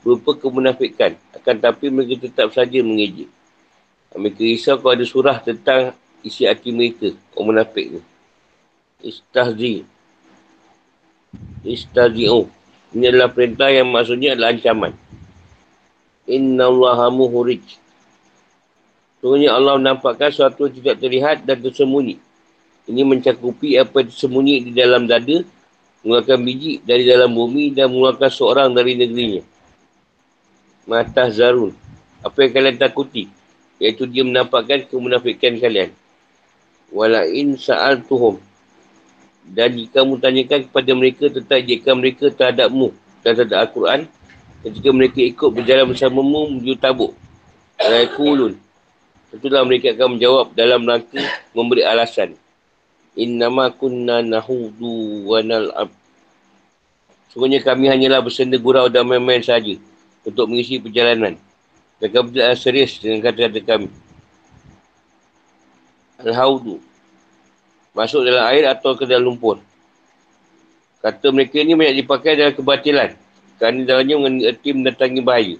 [0.00, 1.14] berupa kemunafikan.
[1.36, 3.28] Akan tapi mereka tetap saja mengejek.
[4.12, 8.00] Mereka risau kalau ada surah tentang isi hati mereka, orang munafik ni.
[9.02, 9.84] Istahzi.
[11.64, 12.48] Istahzi'u.
[12.92, 14.92] Ini adalah perintah yang maksudnya adalah ancaman.
[16.28, 17.64] Inna Allaha muhurij.
[19.18, 22.18] Sebenarnya Allah menampakkan sesuatu yang tidak terlihat dan tersembunyi.
[22.90, 25.46] Ini mencakupi apa yang tersembunyi di dalam dada
[26.02, 29.42] mengeluarkan biji dari dalam bumi dan mengeluarkan seorang dari negerinya.
[30.86, 31.72] Matah Zarun.
[32.22, 33.30] Apa yang kalian takuti?
[33.78, 35.94] Iaitu dia menampakkan kemunafikan kalian.
[36.90, 38.38] Wala'in sa'al tuhum.
[39.42, 42.94] Dan jika kamu tanyakan kepada mereka tentang jika mereka terhadapmu
[43.26, 44.00] dan terhadap Al-Quran,
[44.62, 47.12] jika mereka ikut berjalan bersamamu menuju tabuk.
[47.82, 48.54] Raikulun.
[49.34, 51.18] Tentulah mereka akan menjawab dalam rangka
[51.50, 52.38] memberi alasan.
[53.12, 55.92] Innama kunna nahudu wa nal'ab.
[57.28, 59.76] Sebenarnya kami hanyalah bersenda gurau dan main-main saja
[60.24, 61.36] untuk mengisi perjalanan.
[62.00, 63.88] Dan kami tidak serius dengan kata-kata kami.
[66.24, 66.80] Al-Haudu.
[67.92, 69.60] Masuk dalam air atau ke dalam lumpur.
[71.04, 73.12] Kata mereka ini banyak dipakai dalam kebatilan.
[73.60, 75.56] Kerana dalamnya mengerti mendatangi bahaya.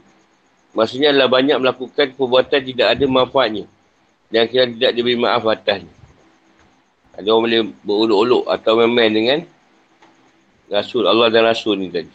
[0.73, 3.65] Maksudnya adalah banyak melakukan perbuatan tidak ada manfaatnya.
[4.33, 6.02] Dan kira tidak diberi maaf atasnya.
[7.13, 9.39] Ada orang boleh beruluk-uluk atau main-main dengan
[10.73, 12.09] Rasul Allah dan Rasul ni tadi.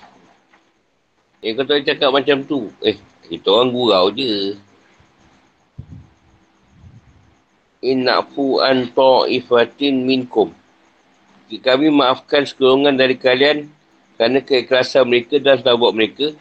[1.46, 2.74] Eh, kau tak cakap macam tu.
[2.82, 2.98] Eh,
[3.30, 4.58] kita orang gurau je.
[7.86, 10.50] Innafu an ta'ifatin minkum.
[11.48, 13.70] Kami maafkan sekelongan dari kalian
[14.18, 16.34] kerana keikhlasan mereka dan sahabat mereka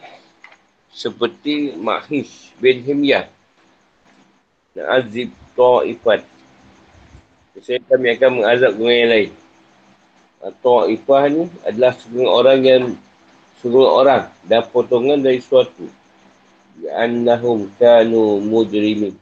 [0.89, 3.29] seperti Mahis bin Himyah
[4.73, 6.36] dan Azib Ta'ifat.
[7.61, 9.31] Saya kami akan mengazab dengan yang lain.
[10.37, 12.83] Ta'ifah ni adalah seorang orang yang
[13.59, 15.89] seluruh orang dan potongan dari suatu.
[16.93, 19.17] Annahum kanu mujrimin.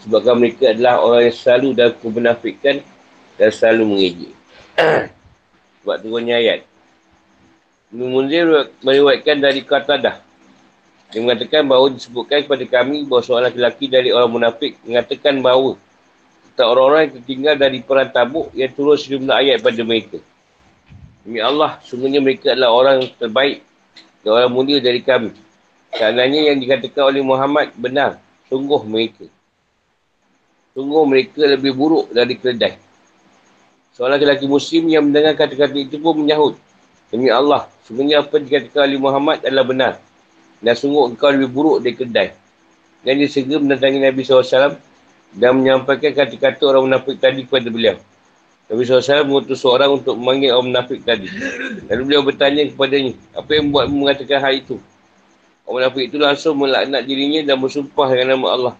[0.00, 2.76] Sebabkan mereka adalah orang yang selalu dalam kebenafikan
[3.36, 4.32] dan selalu mengejek.
[5.84, 6.64] Sebab turunnya ayat.
[7.92, 8.48] Ibn Munzir
[8.80, 10.16] meriwayatkan dari kata dah
[11.06, 15.78] dia mengatakan bahawa disebutkan kepada kami bahawa seorang lelaki dari orang munafik mengatakan bahawa
[16.56, 20.16] tentang orang-orang yang tertinggal dari perang tabuk yang turun sejumlah ayat pada mereka.
[21.20, 23.60] Demi Allah, sungguhnya mereka adalah orang terbaik
[24.24, 25.36] dan orang mulia dari kami.
[25.92, 28.16] Seandainya yang dikatakan oleh Muhammad benar,
[28.48, 29.28] sungguh mereka.
[30.72, 32.80] Sungguh mereka lebih buruk dari keledai.
[33.92, 36.56] Seorang lelaki muslim yang mendengar kata-kata itu pun menyahut.
[37.12, 39.92] Demi Allah, sungguhnya apa dikatakan oleh Muhammad adalah benar.
[40.64, 42.28] Dan sungguh engkau lebih buruk dari keledai.
[43.04, 44.95] Dan dia segera mendatangi Nabi SAW
[45.34, 47.96] dan menyampaikan kata-kata orang munafik tadi kepada beliau.
[48.66, 51.30] Nabi SAW mengutus seorang untuk memanggil orang munafik tadi.
[51.86, 54.76] Lalu beliau bertanya kepadanya, apa yang buat mengatakan hal itu?
[55.62, 58.74] Orang munafik itu langsung melaknat dirinya dan bersumpah dengan nama Allah.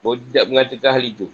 [0.00, 1.26] Bahawa tidak mengatakan hal itu.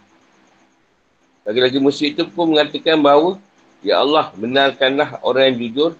[1.42, 3.38] Lagi-lagi musyrik itu pun mengatakan bahawa,
[3.82, 5.90] Ya Allah, benarkanlah orang yang jujur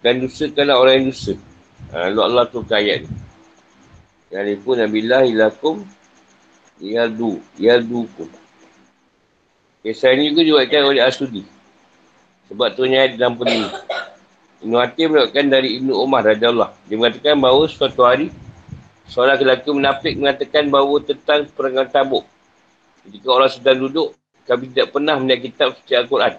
[0.00, 1.34] dan dusakanlah orang yang dusa.
[1.92, 3.12] Ha, lalu Allah tu ayat ni.
[4.32, 5.28] Ya pun Nabilah
[6.80, 8.28] ilakum yadu, yadukum.
[9.86, 11.42] Kisah ini juga diwakilkan oleh Asudi.
[12.50, 14.66] Sebab tu ni ayat 65.
[14.66, 18.32] Ibn Hatim melakukan dari Ibn Umar radhiyallahu Dia mengatakan bahawa suatu hari
[19.06, 22.24] seorang lelaki menafik mengatakan bahawa tentang perangan tabuk.
[23.06, 26.34] Ketika orang sedang duduk, kami tidak pernah melihat kitab suci Al-Quran.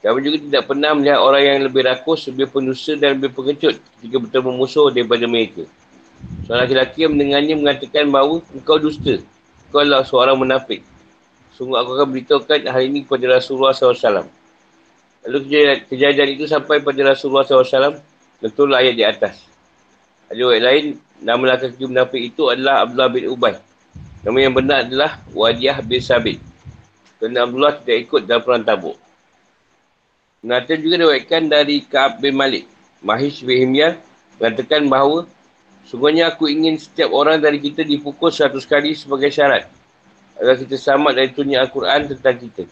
[0.00, 4.16] Kami juga tidak pernah melihat orang yang lebih rakus, lebih pendusta dan lebih pengecut ketika
[4.16, 5.62] bertemu musuh daripada mereka.
[6.48, 9.20] Seorang lelaki yang mendengarnya mengatakan bahawa engkau dusta.
[9.72, 10.84] Adalah seorang menafik.
[11.56, 14.28] Sungguh aku akan beritahukan hal ini kepada Rasulullah SAW.
[15.22, 18.00] Lalu kejadian, kejadian itu sampai pada Rasulullah SAW.
[18.42, 19.48] Betul ayat di atas.
[20.28, 20.84] Ada ayat lain,
[21.20, 23.54] nama lelaki munafik itu adalah Abdullah bin Ubay.
[24.22, 26.38] Nama yang benar adalah Wadiyah bin Sabit.
[27.20, 28.96] Kerana Abdullah tidak ikut dalam perang tabuk.
[30.42, 32.66] Nathan juga diwakilkan dari Ka'ab bin Malik.
[32.98, 34.02] Mahish bin Himyar
[34.42, 35.26] mengatakan bahawa
[35.86, 39.66] Sungguhnya aku ingin setiap orang dari kita dipukul seratus kali sebagai syarat
[40.38, 42.64] agar kita selamat dari tunjuk Al-Quran tentang kita.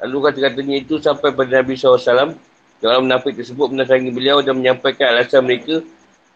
[0.00, 2.36] Lalu kata-katanya itu sampai pada Nabi SAW.
[2.80, 5.84] Orang menafik tersebut mendatangi beliau dan menyampaikan alasan mereka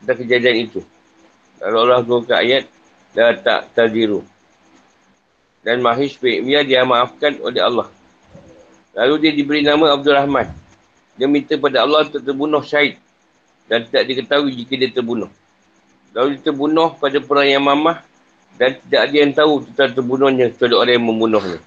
[0.01, 0.81] tentang kejadian itu.
[1.64, 2.68] Lalu Allah turunkan ayat
[3.16, 4.20] dan tak tajiru.
[5.64, 7.88] Dan Mahish bin Imiyah dia maafkan oleh Allah.
[8.92, 10.53] Lalu dia diberi nama Abdul Rahman.
[11.16, 13.01] Dia minta pada Allah untuk terbunuh syahid.
[13.64, 15.33] Dan tidak diketahui jika dia terbunuh.
[16.14, 18.07] Lalu dia terbunuh pada perang yang mamah
[18.55, 21.61] dan tidak ada yang tahu tentang terbunuhnya kecuali orang yang membunuhnya.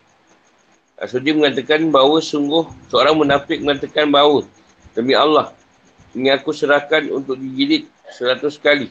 [0.97, 4.47] Asudi mengatakan bahawa sungguh seorang munafik mengatakan bahawa
[4.95, 5.53] demi Allah
[6.17, 8.89] ini aku serahkan untuk dijilid seratus kali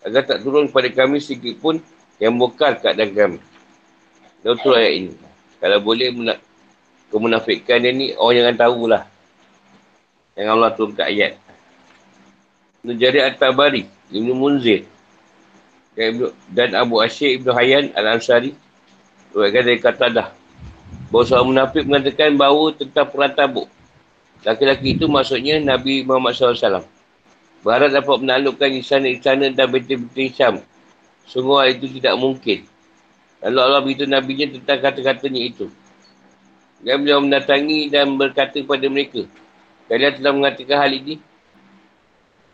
[0.00, 1.82] agar tak turun kepada kami sedikit pun
[2.16, 3.38] yang bokar keadaan kami.
[4.40, 5.12] Dan itu ayat ini.
[5.60, 6.42] Kalau boleh mena-
[7.10, 9.02] kemunafikan dia ni orang jangan tahulah.
[10.32, 11.32] Yang Allah turunkan ayat.
[12.82, 14.88] Nujari At-Tabari, Ibn Munzir,
[16.52, 18.56] dan Abu Asyik Ibn Hayyan Al-Ansari
[19.32, 20.28] Berkata dari kata dah
[21.12, 23.68] Bahawa seorang munafik mengatakan bahawa tentang perang tabuk
[24.42, 26.88] Laki-laki itu maksudnya Nabi Muhammad SAW
[27.62, 30.64] Berharap dapat menaklukkan istana-istana dan binti-binti Isyam
[31.40, 32.66] hal itu tidak mungkin.
[33.42, 35.66] Lalu Allah beritahu Nabi nya tentang kata-katanya itu.
[36.82, 39.22] Dan beliau mendatangi dan berkata kepada mereka
[39.86, 41.14] Kalian telah mengatakan hal ini?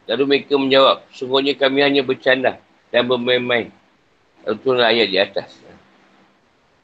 [0.05, 3.69] Lalu mereka menjawab Sungguhnya kami hanya bercanda dan bermain-main.
[4.49, 5.51] Lalu ayat di atas.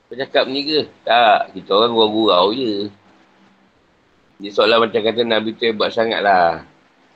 [0.09, 0.81] Kau cakap ni ke?
[1.03, 1.57] Tak.
[1.57, 2.93] Kita orang gurau-gurau je.
[4.37, 6.67] Dia soalan macam kata Nabi tu hebat sangat lah.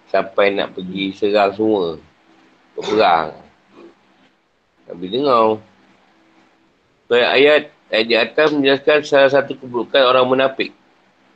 [0.08, 2.00] Sampai nak pergi serang semua.
[2.72, 3.36] Berperang.
[4.88, 5.60] Nabi dengar.
[7.08, 10.72] So, ayat, ayat di atas menjelaskan salah satu keburukan orang munafik.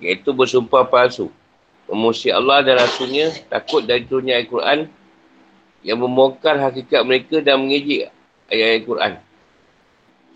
[0.00, 1.28] Iaitu bersumpah palsu.
[1.84, 4.88] Memusi Allah dan Rasulnya takut dari turunnya Al-Quran
[5.82, 8.10] yang membongkar hakikat mereka dan mengejek
[8.50, 9.12] ayat-ayat Quran.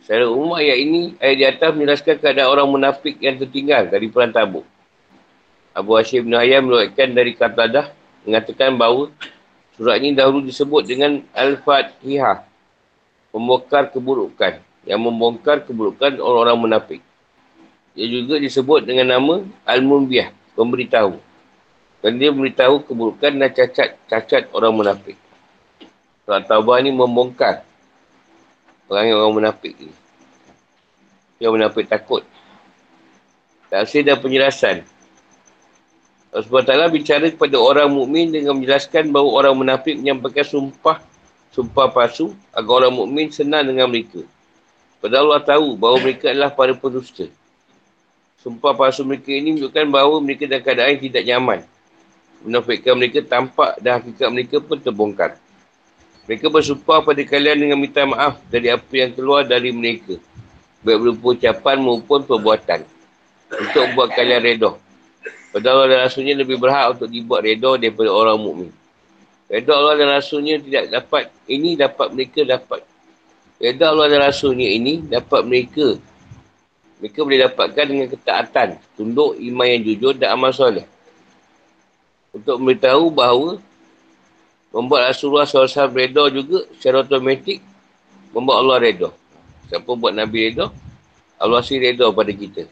[0.07, 4.31] Secara umum ayat ini, ayat di atas menjelaskan keadaan orang munafik yang tertinggal dari perang
[4.31, 4.63] tabuk.
[5.75, 7.91] Abu Hashim bin Hayam meluatkan dari Qatadah
[8.25, 9.13] mengatakan bahawa
[9.75, 12.47] surat ini dahulu disebut dengan Al-Fatihah.
[13.35, 14.63] Membongkar keburukan.
[14.87, 17.03] Yang membongkar keburukan orang-orang munafik.
[17.99, 20.33] Ia juga disebut dengan nama Al-Munbiah.
[20.57, 21.19] Pemberitahu.
[22.01, 25.19] Dan dia memberitahu keburukan dan cacat-cacat orang munafik.
[26.27, 27.63] Surat Taubah ni membongkar
[28.87, 29.91] Orang orang munafik ni.
[31.43, 32.23] Yang munafik takut.
[33.67, 34.87] Tafsir dan penjelasan.
[36.31, 41.03] Allah SWT bicara kepada orang mukmin dengan menjelaskan bahawa orang munafik menyampaikan sumpah
[41.51, 44.23] sumpah palsu agar orang mukmin senang dengan mereka.
[45.03, 47.27] Padahal Allah tahu bahawa mereka adalah para pedusta.
[48.39, 51.59] Sumpah palsu mereka ini menunjukkan bahawa mereka dalam keadaan tidak nyaman.
[52.47, 55.41] Menafikan mereka tampak dan hakikat mereka pun terbongkar.
[56.27, 60.19] Mereka bersumpah pada kalian dengan minta maaf dari apa yang keluar dari mereka.
[60.83, 62.83] Baik berupa ucapan maupun perbuatan.
[63.47, 64.75] Untuk buat kalian redoh.
[65.55, 68.71] Padahal Allah dan Rasulnya lebih berhak untuk dibuat redoh daripada orang mukmin.
[69.47, 71.31] Redoh Allah dan Rasulnya tidak dapat.
[71.47, 72.83] Ini dapat mereka dapat.
[73.63, 75.95] Redoh Allah dan Rasulnya ini dapat mereka.
[76.99, 78.69] Mereka boleh dapatkan dengan ketaatan.
[78.99, 80.85] Tunduk iman yang jujur dan amal soleh.
[82.35, 83.63] Untuk memberitahu bahawa
[84.77, 87.65] membuat Rasulullah SAW reda juga secara otomatik
[88.37, 89.09] membuat Allah reda.
[89.73, 90.69] Siapa buat Nabi reda,
[91.41, 92.69] Allah si reda pada kita.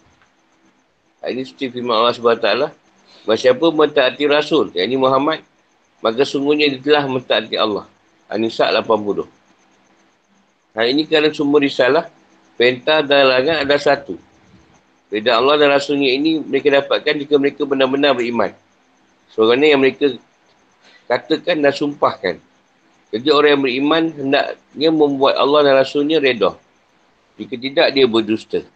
[1.25, 2.49] Ini seperti firman Allah SWT.
[3.25, 5.41] Bahawa siapa mentaati Rasul, yang ini Muhammad,
[6.05, 7.89] maka sungguhnya dia telah mentaati Allah.
[8.29, 9.25] Anisa 80.
[10.77, 12.13] Hari ini kerana sumber risalah,
[12.61, 14.21] perintah dan larangan ada satu.
[15.09, 18.53] Beda Allah dan Rasulnya ini mereka dapatkan jika mereka benar-benar beriman.
[19.33, 20.13] Seorang yang mereka
[21.09, 22.37] katakan dan sumpahkan.
[23.15, 26.59] Jadi orang yang beriman hendaknya membuat Allah dan Rasulnya reda.
[27.39, 28.67] Jika tidak, dia berdusta.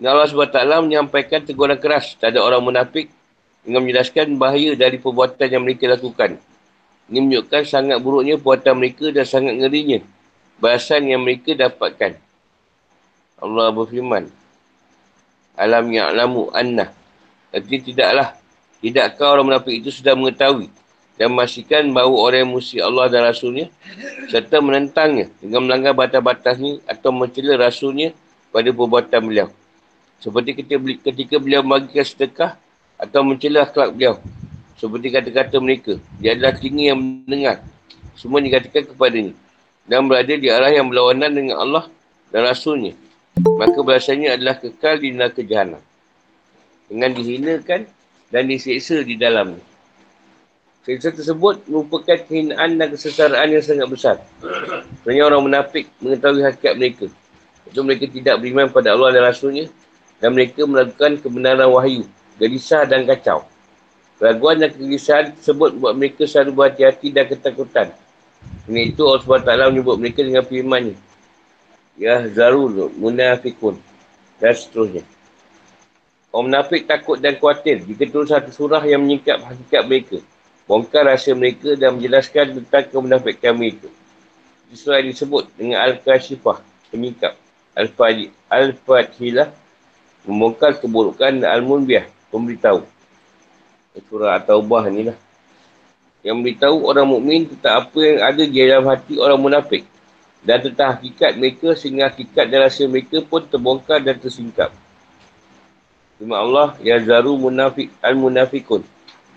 [0.00, 3.12] Dan Allah SWT menyampaikan teguran keras terhadap orang munafik
[3.60, 6.40] dengan menjelaskan bahaya dari perbuatan yang mereka lakukan.
[7.12, 10.00] Ini menunjukkan sangat buruknya perbuatan mereka dan sangat ngerinya
[10.56, 12.16] bahasan yang mereka dapatkan.
[13.40, 14.32] Allah berfirman,
[15.60, 16.88] Alam ya'lamu anna.
[17.52, 18.36] Tapi tidaklah.
[18.80, 20.72] Tidakkah orang munafik itu sudah mengetahui
[21.20, 23.68] dan memastikan bahawa orang yang musi Allah dan Rasulnya
[24.32, 28.16] serta menentangnya dengan melanggar batas-batasnya atau mencela Rasulnya
[28.48, 29.52] pada perbuatan beliau.
[30.16, 30.64] Seperti
[31.04, 32.56] ketika, beliau membagikan sedekah
[32.96, 34.16] atau mencela akhlak beliau.
[34.80, 36.00] Seperti kata-kata mereka.
[36.24, 37.60] Dia adalah tinggi yang mendengar.
[38.16, 39.36] Semua dikatakan kepadanya.
[39.84, 41.84] Dan berada di arah yang berlawanan dengan Allah
[42.32, 42.96] dan Rasulnya.
[43.36, 45.84] Maka bahasanya adalah kekal di neraka jahanam.
[46.88, 47.84] Dengan dihinakan
[48.32, 49.69] dan diseksa di dalamnya.
[50.80, 54.16] Kisah tersebut merupakan kehinaan dan kesesaraan yang sangat besar.
[55.04, 57.06] Sebenarnya orang munafik mengetahui hakikat mereka.
[57.68, 59.68] Itu mereka tidak beriman pada Allah dan Rasulnya
[60.24, 62.08] dan mereka melakukan kebenaran wahyu,
[62.40, 63.44] gelisah dan kacau.
[64.16, 67.86] Keraguan dan kegelisahan tersebut buat mereka selalu berhati-hati dan ketakutan.
[68.64, 70.96] Ini itu Allah SWT menyebut mereka dengan firmannya.
[72.00, 73.76] Ya zarul munafikun
[74.40, 75.04] dan seterusnya.
[76.32, 80.18] Orang munafik takut dan khawatir jika turun satu surah yang menyingkap hakikat mereka
[80.70, 83.90] bongkar rahsia mereka dan menjelaskan tentang kemunafikan mereka.
[84.70, 86.62] Yang disebut dengan Al-Kashifah,
[86.94, 87.34] penyingkap.
[87.74, 89.50] Al-Fatilah,
[90.22, 92.86] membongkar keburukan Al-Munbiah, pemberitahu.
[94.06, 95.18] Surah At-Taubah ni lah.
[96.22, 99.82] Yang memberitahu orang mukmin tentang apa yang ada di dalam hati orang munafik.
[100.40, 104.70] Dan tentang hakikat mereka sehingga hakikat dan rahsia mereka pun terbongkar dan tersingkap.
[106.16, 108.86] Terima Allah, Ya Zaru Munafik Al-Munafikun.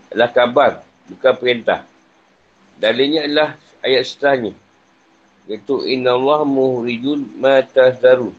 [0.08, 0.72] Adalah kabar
[1.10, 1.84] bukan perintah.
[2.80, 3.48] Dalilnya adalah
[3.84, 4.52] ayat setelahnya.
[5.44, 8.32] Iaitu inna Allah muhrijun ma tazdaru.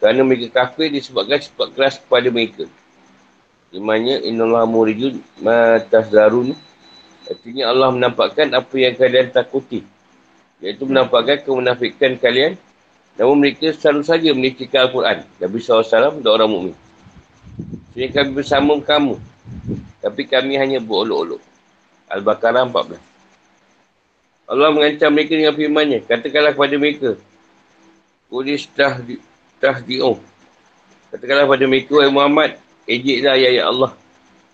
[0.00, 2.64] Kerana mereka kafir disebabkan sifat keras kepada mereka.
[3.70, 6.56] Imannya inna Allah muhrijun ma tazdaru
[7.22, 9.86] Artinya Allah menampakkan apa yang kalian takuti.
[10.58, 12.58] Iaitu menampakkan kemunafikan kalian.
[13.14, 15.22] Namun mereka selalu saja menitikan Al-Quran.
[15.38, 16.76] Nabi SAW dan orang mukmin.
[17.92, 19.20] Sehingga kami bersama kamu.
[20.00, 21.51] Tapi kami hanya berolok-olok.
[22.12, 23.00] Al-Baqarah 14.
[24.52, 26.04] Allah mengancam mereka dengan firmannya.
[26.04, 27.10] Katakanlah kepada mereka.
[28.28, 29.16] Kulis tahdi,
[29.64, 30.20] tahdi'um.
[31.08, 32.50] Katakanlah kepada mereka, Wahai Muhammad,
[32.84, 33.96] ejiklah ya, Allah.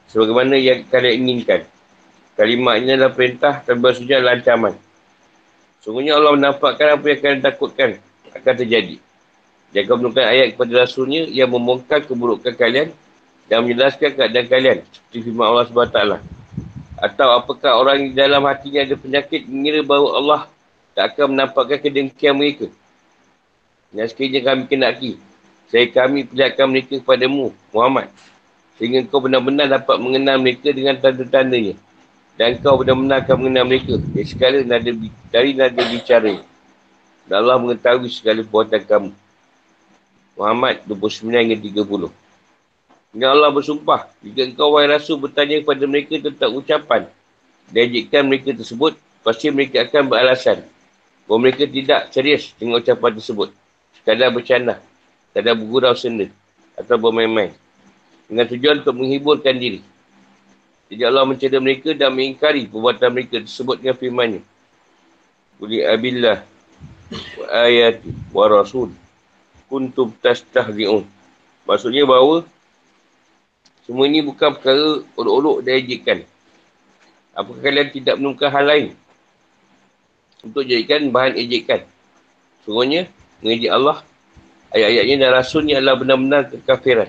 [0.06, 1.66] Sebagaimana yang kalian inginkan.
[2.38, 4.78] Kalimat ini adalah perintah dan bersujud adalah ancaman.
[5.82, 7.90] Sungguhnya Allah menampakkan apa yang kalian takutkan
[8.30, 9.02] akan terjadi.
[9.74, 12.94] Jika menurunkan ayat kepada Rasulnya yang membongkar keburukan kalian
[13.50, 14.78] dan menjelaskan keadaan kalian.
[14.86, 16.37] Seperti firman Allah SWT.
[16.98, 20.40] Atau apakah orang di dalam hatinya ada penyakit mengira bahawa Allah
[20.98, 22.66] tak akan menampakkan kedengkian mereka.
[23.94, 25.12] Yang sekiranya kami kenaki.
[25.70, 28.10] Saya kami perlihatkan mereka kepadamu, Muhammad.
[28.76, 31.78] Sehingga kau benar-benar dapat mengenal mereka dengan tanda-tandanya.
[32.34, 33.94] Dan kau benar-benar akan mengenal mereka.
[33.94, 34.90] Dari segala nada,
[35.30, 36.34] dari nada bicara.
[37.30, 39.10] Dan Allah mengetahui segala perbuatan kamu.
[40.34, 42.10] Muhammad 29 hingga 30.
[43.12, 44.08] Dan Allah bersumpah.
[44.20, 47.02] Jika kau wahai rasul bertanya kepada mereka tentang ucapan.
[47.72, 48.96] Dan jika mereka tersebut.
[49.24, 50.64] Pasti mereka akan beralasan.
[51.28, 53.52] Bahawa mereka tidak serius dengan ucapan tersebut.
[53.96, 54.80] Sekadar bercanda
[55.38, 56.26] kadang bergurau senda
[56.74, 57.54] atau bermain-main
[58.26, 59.80] dengan tujuan untuk menghiburkan diri.
[60.88, 64.42] Jadi Allah mencela mereka dan mengingkari perbuatan mereka tersebut dengan firman-Nya.
[65.60, 66.42] Quli abillah
[67.12, 68.90] wa ayati wa rasul
[69.68, 71.04] kuntum tastahzi'un.
[71.68, 72.42] Maksudnya bahawa
[73.88, 76.18] semua ini bukan perkara olok-olok dan ejekan.
[77.32, 78.86] Apakah kalian tidak menemukan hal lain
[80.44, 81.88] untuk jadikan bahan ejekan?
[82.68, 83.08] Sungguhnya,
[83.40, 84.04] mengejek Allah
[84.76, 87.08] ayat-ayatnya dan rasulnya adalah benar-benar kekafiran.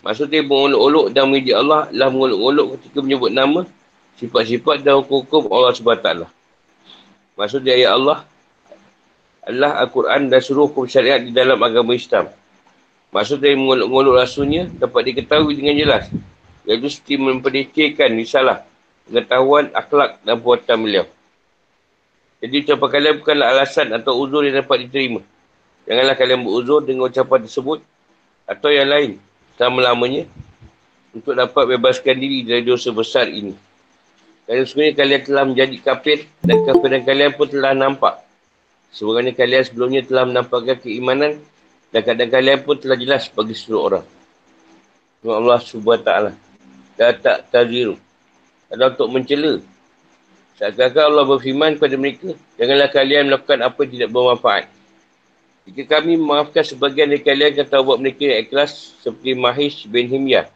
[0.00, 3.60] Maksudnya mengolok-olok dan mengidik Allah adalah mengolok-olok ketika menyebut nama,
[4.16, 6.08] sifat-sifat dan hukum-hukum Allah SWT.
[7.36, 8.18] Maksudnya ayat Allah
[9.44, 12.32] adalah Al-Quran dan seluruh hukum syariat di dalam agama Islam.
[13.14, 16.10] Maksudnya mengolok-olok rasulnya dapat diketahui dengan jelas.
[16.66, 18.66] Iaitu seperti memperdekirkan risalah,
[19.06, 21.06] pengetahuan, akhlak dan perbuatan beliau.
[22.42, 25.22] Jadi ucapan kalian bukanlah alasan atau uzur yang dapat diterima.
[25.86, 27.78] Janganlah kalian beruzur dengan ucapan tersebut
[28.50, 29.10] atau yang lain
[29.54, 30.26] selama-lamanya
[31.14, 33.54] untuk dapat bebaskan diri dari dosa besar ini.
[34.44, 38.14] Kerana sebenarnya kalian telah menjadi kafir dan kafiran kalian pun telah nampak.
[38.90, 41.38] Sebenarnya kalian sebelumnya telah menampakkan keimanan
[41.94, 44.06] dan keadaan kalian pun telah jelas bagi seluruh orang.
[45.22, 46.10] Dengan Allah SWT.
[46.98, 47.94] Dan tak taziru.
[48.66, 49.62] Adalah untuk mencela.
[50.58, 54.64] Saat-saat Allah berfirman kepada mereka, janganlah kalian melakukan apa yang tidak bermanfaat.
[55.70, 60.50] Jika kami memaafkan sebagian dari kalian kata buat mereka yang ikhlas seperti Mahish bin Himyah.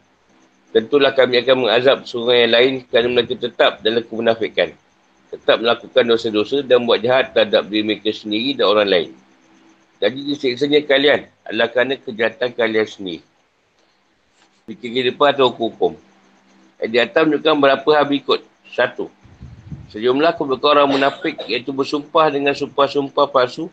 [0.75, 4.75] Tentulah kami akan mengazab sungai yang lain kerana mereka tetap dalam kemunafikan.
[5.31, 9.09] Tetap melakukan dosa-dosa dan buat jahat terhadap diri mereka sendiri dan orang lain.
[9.99, 13.21] Jadi disiksanya kalian adalah kerana kejahatan kalian sendiri.
[14.63, 15.99] Fikir depan atau hukum.
[16.79, 18.39] Di atas menunjukkan berapa hal berikut.
[18.71, 19.11] Satu.
[19.91, 23.67] Sejumlah kebetulan orang munafik iaitu bersumpah dengan sumpah-sumpah palsu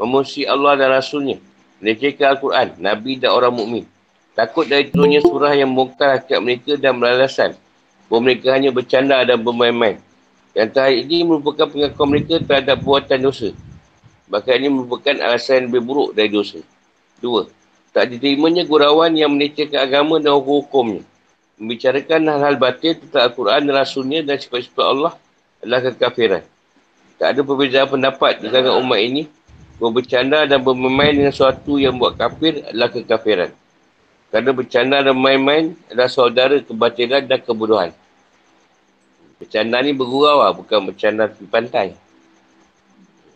[0.00, 1.36] memusi Allah dan Rasulnya,
[1.82, 3.84] melecehkan Al-Quran, Nabi dan orang mukmin.
[4.32, 7.50] Takut dari turunnya surah yang membongkar hakikat mereka dan beralasan
[8.06, 9.98] bahawa mereka hanya bercanda dan bermain-main.
[10.54, 13.50] Yang terakhir ini merupakan pengakuan mereka terhadap buatan dosa.
[14.28, 16.60] Bahkan ini merupakan alasan yang lebih buruk dari dosa.
[17.18, 17.48] Dua,
[17.96, 21.02] tak diterimanya gurauan yang melecehkan agama dan hukum-hukumnya.
[21.58, 25.12] Membicarakan hal-hal batin tentang Al-Quran dan Rasulnya dan sifat-sifat Allah
[25.64, 26.42] adalah kekafiran.
[27.18, 29.22] Tak ada perbezaan pendapat di kalangan umat ini
[29.86, 33.50] bercanda dan bermain dengan sesuatu yang buat kafir adalah kekafiran.
[34.28, 37.90] Kerana bercanda dan main-main adalah saudara kebatilan dan kebodohan.
[39.38, 41.94] Bercanda ni bergurau lah, bukan bercanda di pantai.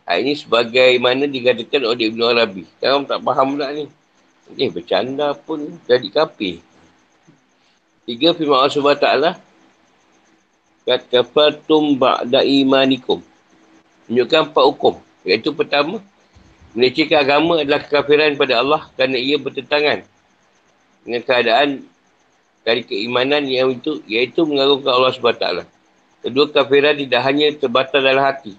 [0.03, 2.67] Hal ini sebagai mana digadakan oleh Ibn Arabi.
[2.77, 3.87] Sekarang tak faham pula ni.
[4.59, 6.59] Eh, bercanda pun jadi kafir.
[8.03, 9.09] Tiga firman Allah SWT.
[10.83, 13.23] Kat kafartum ba'da imanikum.
[14.11, 14.95] Menunjukkan empat hukum.
[15.23, 16.03] Iaitu pertama,
[16.73, 20.09] Melecehkan agama adalah kekafiran kepada Allah kerana ia bertentangan
[21.05, 21.69] dengan keadaan
[22.65, 25.47] dari keimanan yang itu iaitu mengagungkan Allah SWT.
[26.25, 28.57] Kedua kafiran tidak hanya terbatas dalam hati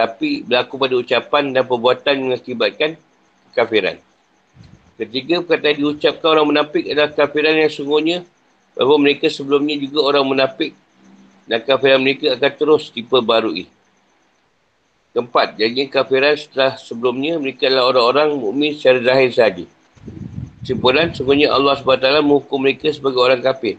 [0.00, 2.96] tapi berlaku pada ucapan dan perbuatan mengakibatkan
[3.52, 4.00] kekafiran.
[4.96, 8.24] Ketiga, perkataan diucapkan orang munafik adalah kafiran yang sungguhnya
[8.72, 10.72] bahawa mereka sebelumnya juga orang munafik
[11.44, 13.68] dan kafiran mereka akan terus diperbarui.
[15.12, 19.66] Keempat, janji kafiran setelah sebelumnya mereka adalah orang-orang mukmin secara zahir sahaja.
[20.64, 23.76] Kesimpulan, sebenarnya Allah SWT menghukum mereka sebagai orang kafir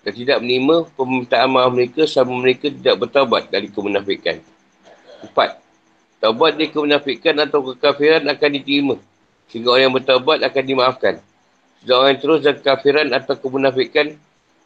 [0.00, 4.40] dan tidak menerima permintaan maaf mereka sama mereka tidak bertawabat dari kemunafikan.
[5.18, 5.58] Empat,
[6.22, 8.96] taubat dari kemunafikan atau kekafiran akan diterima
[9.48, 11.14] sehingga orang yang bertawabat akan dimaafkan.
[11.82, 14.06] Jika orang yang terus dan kekafiran atau kemunafikan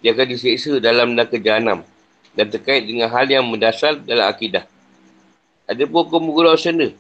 [0.03, 1.87] dia akan diseksa dalam neraka jahanam
[2.35, 4.67] dan terkait dengan hal yang mendasar dalam akidah.
[5.69, 6.91] Ada pun gurau senda.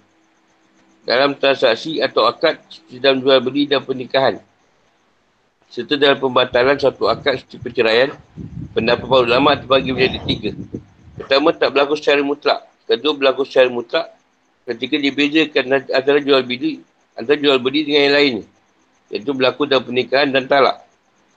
[1.03, 2.63] Dalam transaksi atau akad
[3.03, 4.39] dalam jual beli dan pernikahan.
[5.67, 8.15] Serta dalam pembatalan satu akad seperti perceraian,
[8.71, 10.51] pendapat para ulama terbagi menjadi tiga.
[11.19, 12.72] Pertama, tak berlaku secara mutlak.
[12.93, 14.13] Kedua, berlaku secara mutlak.
[14.69, 16.85] Ketika dibezakan antara jual beli,
[17.17, 18.35] antara jual beli dengan yang lain.
[19.09, 20.85] Iaitu berlaku dalam pernikahan dan talak.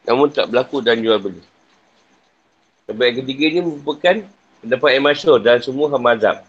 [0.03, 1.41] Namun tak berlaku dalam jual beli.
[2.85, 4.15] Sebab yang ketiga ni merupakan
[4.61, 6.45] pendapat yang masyur dan semua mazhab.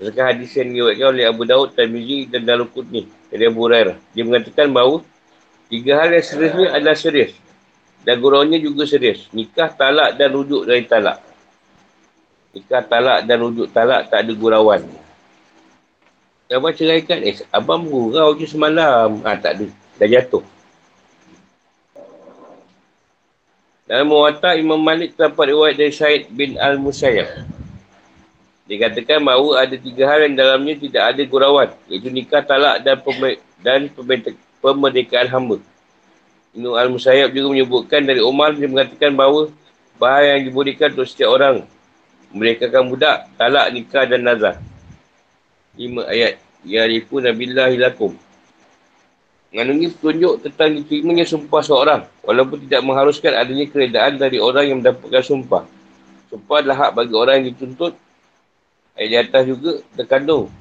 [0.00, 2.86] Sedangkan hadis yang diwakilkan oleh Abu Daud, Tirmizi dan Darukut.
[2.88, 4.00] Dari Abu Hurairah.
[4.16, 5.04] Dia mengatakan bahawa
[5.68, 7.36] tiga hal yang serius ni adalah serius.
[8.00, 9.28] Dan guraunya juga serius.
[9.36, 11.27] Nikah, talak dan rujuk dari talak.
[12.58, 14.82] Nikah, talak dan rujuk talak tak ada gurauan.
[16.50, 17.22] Abang ceraikan.
[17.22, 19.22] Eh, abang gurau je semalam.
[19.22, 19.66] Ah, tak ada.
[19.94, 20.42] Dah jatuh.
[23.86, 27.46] Dalam muwatak Imam Malik terdapat riwayat dari Syed bin Al-Musayyab.
[28.68, 31.68] Dikatakan bahawa ada tiga hal yang dalamnya tidak ada gurauan.
[31.88, 33.88] Iaitu nikah, talak dan, pem- dan
[34.60, 35.56] pemerdekaan hamba.
[36.52, 39.48] Ibn Al-Musayyab juga menyebutkan dari Umar dia mengatakan bahawa
[39.96, 41.64] bahaya yang diberikan untuk setiap orang.
[42.32, 44.54] Mereka akan budak, talak, nikah dan nazar.
[45.78, 46.36] Lima ayat.
[46.66, 48.12] Ya rifu nabillahi lakum.
[49.48, 52.00] Mengandungi petunjuk tentang diterimanya sumpah seorang.
[52.20, 55.64] Walaupun tidak mengharuskan adanya keredaan dari orang yang mendapatkan sumpah.
[56.28, 57.96] Sumpah adalah hak bagi orang yang dituntut.
[58.92, 60.52] Ayat di atas juga terkandung.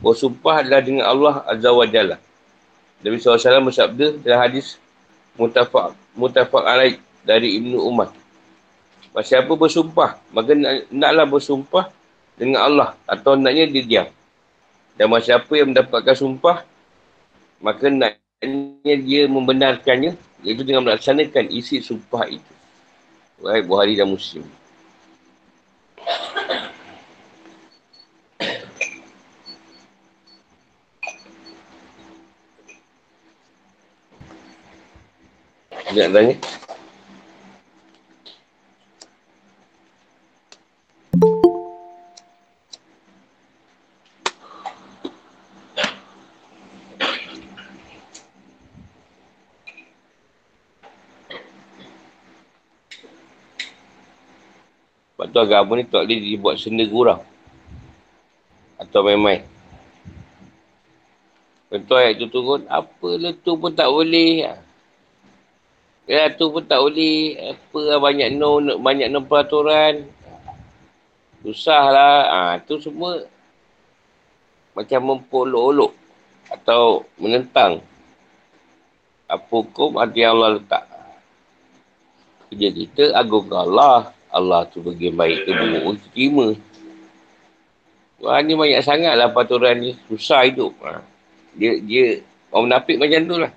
[0.00, 2.16] Bahawa sumpah adalah dengan Allah Azza wa Jalla.
[3.02, 4.78] Nabi SAW bersabda dalam hadis
[5.34, 6.96] mutafak mutafak alaih
[7.26, 8.14] dari Ibnu Umar.
[9.20, 10.56] Siapa bersumpah, maka
[10.88, 11.92] naklah bersumpah
[12.40, 14.08] dengan Allah atau naknya dia diam.
[14.96, 16.64] Dan masa siapa yang mendapatkan sumpah,
[17.60, 22.52] maka naknya dia membenarkannya, iaitu dengan melaksanakan isi sumpah itu.
[23.44, 24.48] Baik, Buhari dan Muslim.
[35.92, 36.34] Nak tanya?
[55.42, 57.20] Agama ni tak boleh dibuat senda gurau.
[58.78, 59.44] Atau main-main.
[61.72, 63.08] Contoh ayat tu turun, apa
[63.40, 64.44] tu pun tak boleh.
[66.04, 67.56] Ya tu pun tak boleh.
[67.56, 70.04] Apa lah banyak no, banyak no peraturan.
[71.40, 72.28] Susahlah.
[72.28, 73.24] Ah ha, tu semua
[74.76, 75.92] macam mempolok-olok
[76.52, 77.80] atau menentang
[79.24, 80.84] apa hukum hati Allah letak.
[82.52, 84.12] Kerja kita agung Allah.
[84.32, 86.46] Allah tu bagi baik ke buruk, kita terima.
[88.22, 89.90] Wah, ni banyak sangat lah peraturan ni.
[90.08, 90.72] Susah hidup.
[90.80, 91.04] Ha.
[91.52, 93.52] Dia, dia, orang menapik macam tu lah.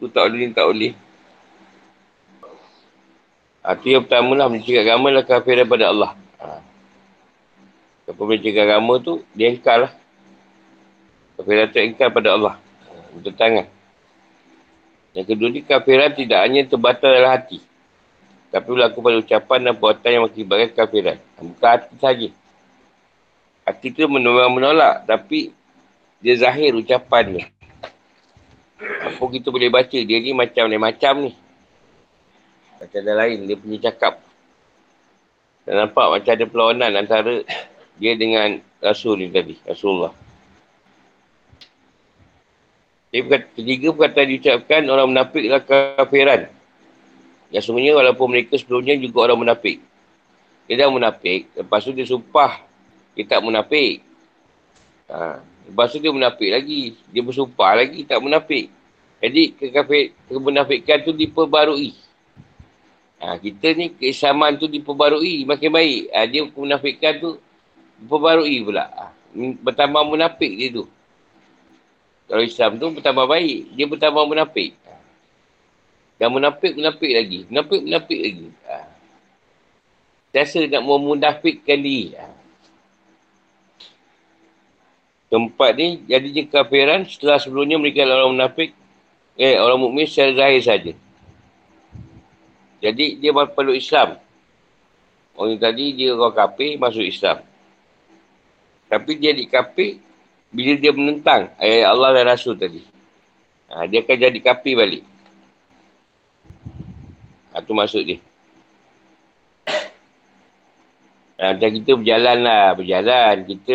[0.00, 0.92] Tu tak boleh, tak boleh.
[3.66, 6.10] Ha, tu yang pertama lah, mencegah agama lah kafir daripada Allah.
[6.40, 6.62] Ha.
[8.08, 9.92] Apa mencegah agama tu, dia engkar lah.
[11.36, 12.54] Kafiran tu engkar pada Allah.
[12.88, 13.66] Ha, tangan.
[15.12, 17.58] Yang kedua ni, kafiran tidak hanya terbatal dalam hati.
[18.50, 21.18] Tapi berlaku pada ucapan dan perbuatan yang mengakibatkan kafiran.
[21.36, 22.28] Bukan hati saja.
[23.66, 25.04] Hati tu memang menolak.
[25.04, 25.50] Tapi
[26.22, 27.42] dia zahir ucapan.
[28.80, 29.98] Apa kita boleh baca.
[29.98, 30.78] Dia ni macam ni.
[30.78, 31.32] Macam ni.
[32.78, 33.38] Macam ada lain.
[33.44, 34.22] Dia punya cakap.
[35.66, 37.42] Dan nampak macam ada perlawanan antara
[37.98, 39.58] dia dengan Rasul ni tadi.
[39.66, 40.14] Rasulullah.
[43.10, 43.26] Jadi
[43.58, 46.55] ketiga perkataan diucapkan orang menafik adalah kafiran.
[47.54, 49.78] Yang sebenarnya walaupun mereka sebelumnya juga orang munafik.
[50.66, 51.46] Dia dah munafik.
[51.54, 52.58] Lepas tu dia sumpah.
[53.14, 54.02] Dia tak munafik.
[55.06, 55.38] Ha.
[55.70, 56.98] Lepas tu dia munafik lagi.
[57.10, 58.70] Dia bersumpah lagi tak munafik.
[59.22, 61.96] Jadi kekafir, kemunafikan tu diperbarui.
[63.16, 66.02] Ha, kita ni keislaman tu diperbarui makin baik.
[66.12, 67.30] Ha, dia kemunafikan tu
[68.02, 68.90] diperbarui pula.
[68.90, 69.04] Ha,
[69.62, 70.84] bertambah munafik dia tu.
[72.26, 73.72] Kalau Islam tu bertambah baik.
[73.78, 74.74] Dia bertambah munafik.
[76.16, 77.44] Dan munafik lagi.
[77.48, 78.48] Munafik lagi.
[78.64, 78.76] Ha.
[80.32, 82.16] Biasa nak memunafikkan diri.
[82.16, 82.26] Ha.
[85.26, 88.70] Tempat ni jadinya kafiran setelah sebelumnya mereka adalah orang munafik.
[89.36, 90.92] Eh, orang mukmin secara zahir saja.
[92.80, 94.16] Jadi dia perlu Islam.
[95.36, 97.44] Orang tadi dia orang kafir masuk Islam.
[98.88, 100.00] Tapi dia di kafir
[100.48, 102.80] bila dia menentang ayat Allah dan Rasul tadi.
[103.68, 105.04] Ha, dia akan jadi kafir balik.
[107.56, 108.18] Itu ha, maksud dia.
[111.36, 112.66] Ha, macam kita berjalan lah.
[112.76, 113.34] Berjalan.
[113.44, 113.74] Kita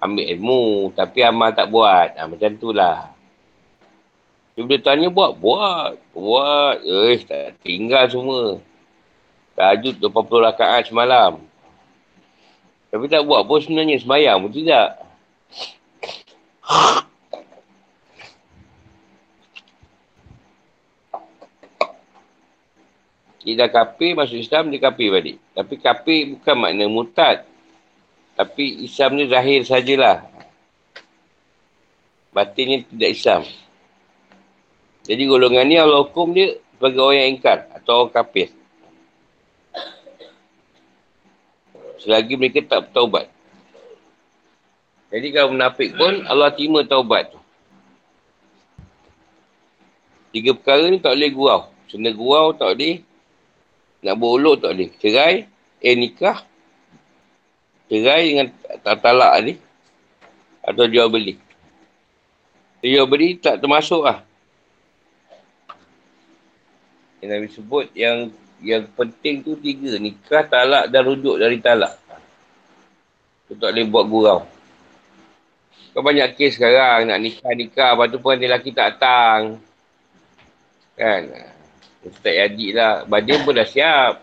[0.00, 0.64] ambil ilmu.
[0.96, 2.16] Tapi amal tak buat.
[2.16, 3.12] Ha, macam tu lah.
[4.56, 5.36] Dia boleh tanya buat.
[5.36, 6.00] Buat.
[6.12, 6.76] Buat.
[6.84, 8.60] Eh, tak tinggal semua.
[9.56, 11.40] Tajud 20 rakaat semalam.
[12.92, 15.00] Tapi tak buat pun sebenarnya semayang pun tidak.
[23.42, 25.36] Dia dah kafir, masuk Islam, dia kafir balik.
[25.50, 27.42] Tapi kafir bukan makna mutad.
[28.38, 30.22] Tapi Islam ni zahir sajalah.
[32.30, 33.42] Batinnya tidak Islam.
[35.02, 38.48] Jadi golongan ni Allah hukum dia sebagai orang yang ingkar atau orang kafir.
[41.98, 43.26] Selagi mereka tak bertaubat.
[45.12, 47.38] Jadi kalau menafik pun Allah terima taubat tu.
[50.32, 51.62] Tiga perkara ni tak boleh gurau.
[51.92, 53.04] Sena gurau tak boleh.
[54.02, 54.90] Nak berolok tak boleh.
[54.98, 55.46] Cerai,
[55.78, 56.42] eh nikah.
[57.86, 58.46] Cerai dengan
[58.82, 59.54] tak talak ni.
[60.62, 61.38] Atau jual beli.
[62.82, 64.26] Jual beli tak termasuk lah.
[67.22, 69.94] Yang Nabi sebut yang yang penting tu tiga.
[70.02, 71.94] Nikah, talak dan rujuk dari talak.
[73.46, 74.40] Tu tak boleh buat gurau.
[75.92, 77.94] Kau banyak kes sekarang nak nikah-nikah.
[77.94, 79.60] Lepas tu pun lelaki tak datang.
[80.96, 81.51] Kan?
[82.02, 83.06] Ustaz Yadik lah.
[83.06, 84.22] Badan pun dah siap.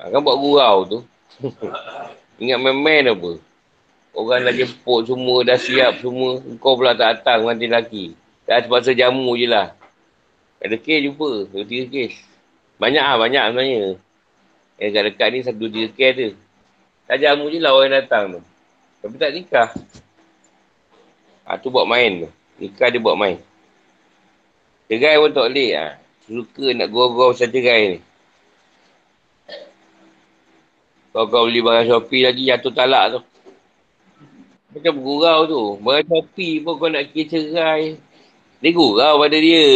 [0.00, 0.98] Ha, kan buat gurau tu.
[2.42, 3.32] Ingat main-main apa.
[4.10, 6.42] Orang dah jemput semua, dah siap semua.
[6.58, 8.04] Kau pula tak datang nanti lelaki.
[8.42, 9.70] Dah terpaksa jamu je lah.
[10.58, 11.52] Ada kes jumpa.
[11.54, 12.18] Dua tiga kes.
[12.80, 13.82] Banyak lah, banyak sebenarnya.
[14.80, 16.28] Yang kat dekat ni satu tiga kes tu.
[17.06, 18.40] Tak jamu je lah orang datang tu.
[19.00, 19.68] Tapi tak nikah.
[21.46, 22.28] Ha, tu buat main tu.
[22.58, 23.38] Nikah dia buat main.
[24.90, 25.70] Cerai pun tak boleh.
[25.78, 25.86] Ha.
[26.26, 27.98] Suka nak gurau-gurau pasal cerai ni.
[31.14, 33.20] Kalau kau beli barang Shopee lagi jatuh talak tu.
[34.74, 35.62] Macam gurau tu.
[35.78, 38.02] Barang Shopee pun kau nak kira cerai.
[38.58, 39.66] Dia gurau pada dia.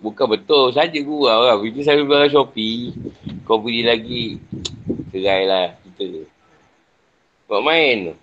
[0.00, 0.72] Bukan betul.
[0.72, 1.60] Saja gurau lah.
[1.60, 2.96] Bila saya beli barang Shopee.
[3.44, 4.40] Kau beli lagi.
[5.12, 5.76] Cerai lah.
[5.84, 6.24] Kita.
[7.44, 8.16] Buat main tu.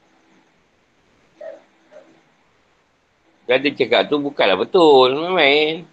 [3.60, 5.14] Dia cakap tu bukanlah betul.
[5.14, 5.86] Main-main.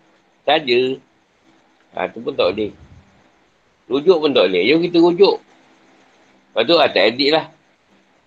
[0.47, 0.81] Saja.
[1.97, 2.71] Ha, tu pun tak boleh.
[3.91, 4.63] Rujuk pun tak boleh.
[4.71, 5.37] Jom kita rujuk.
[6.51, 7.45] Lepas tu, ha, tak edit lah.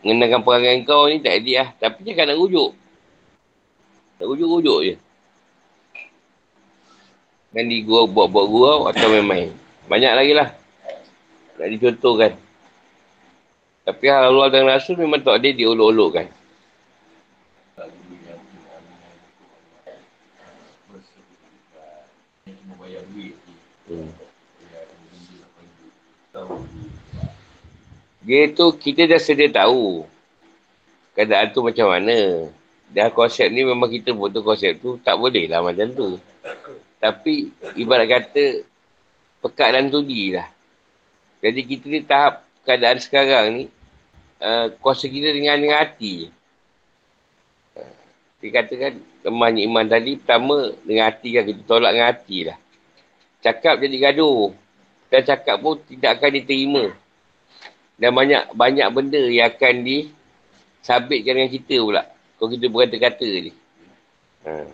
[0.03, 1.69] Mengenangkan perangai kau ni tak edit lah.
[1.79, 2.75] Tapi cakap nak rujuk.
[4.19, 4.95] Tak rujuk-rujuk je.
[7.53, 9.53] Kan di gua buat-buat gurau atau main-main.
[9.87, 10.49] Banyak lagi lah.
[11.61, 12.33] Nak dicontohkan.
[13.83, 16.27] Tapi hal Allah dan Rasul memang tak ada diolok-olokkan.
[23.83, 24.09] Hmm.
[28.25, 30.01] Dia tu kita dah sedia tahu
[31.13, 32.49] keadaan tu macam mana.
[32.89, 36.17] Dah konsep ni memang kita buat konsep tu tak boleh lah macam tu.
[36.97, 38.65] Tapi ibarat kata
[39.45, 40.49] pekat dan tudi lah.
[41.43, 43.63] Jadi kita ni tahap keadaan sekarang ni
[44.41, 46.31] uh, kuasa kita dengan, dengan hati.
[48.41, 52.57] Dia katakan lemahnya iman tadi pertama dengan hati kan kita tolak dengan hati lah.
[53.43, 54.62] Cakap jadi gaduh.
[55.13, 56.89] Dan cakap pun tidak akan diterima.
[58.01, 62.03] Dan banyak banyak benda yang akan disabitkan dengan kita pula.
[62.41, 63.53] Kalau kita berkata-kata je.
[64.49, 64.65] Ha.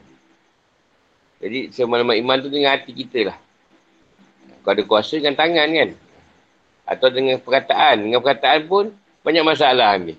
[1.44, 3.38] Jadi semalam iman tu dengan hati kita lah.
[4.64, 5.90] Kalau ada kuasa dengan tangan kan.
[6.88, 8.08] Atau dengan perkataan.
[8.08, 8.96] Dengan perkataan pun
[9.28, 10.16] banyak masalah ambil.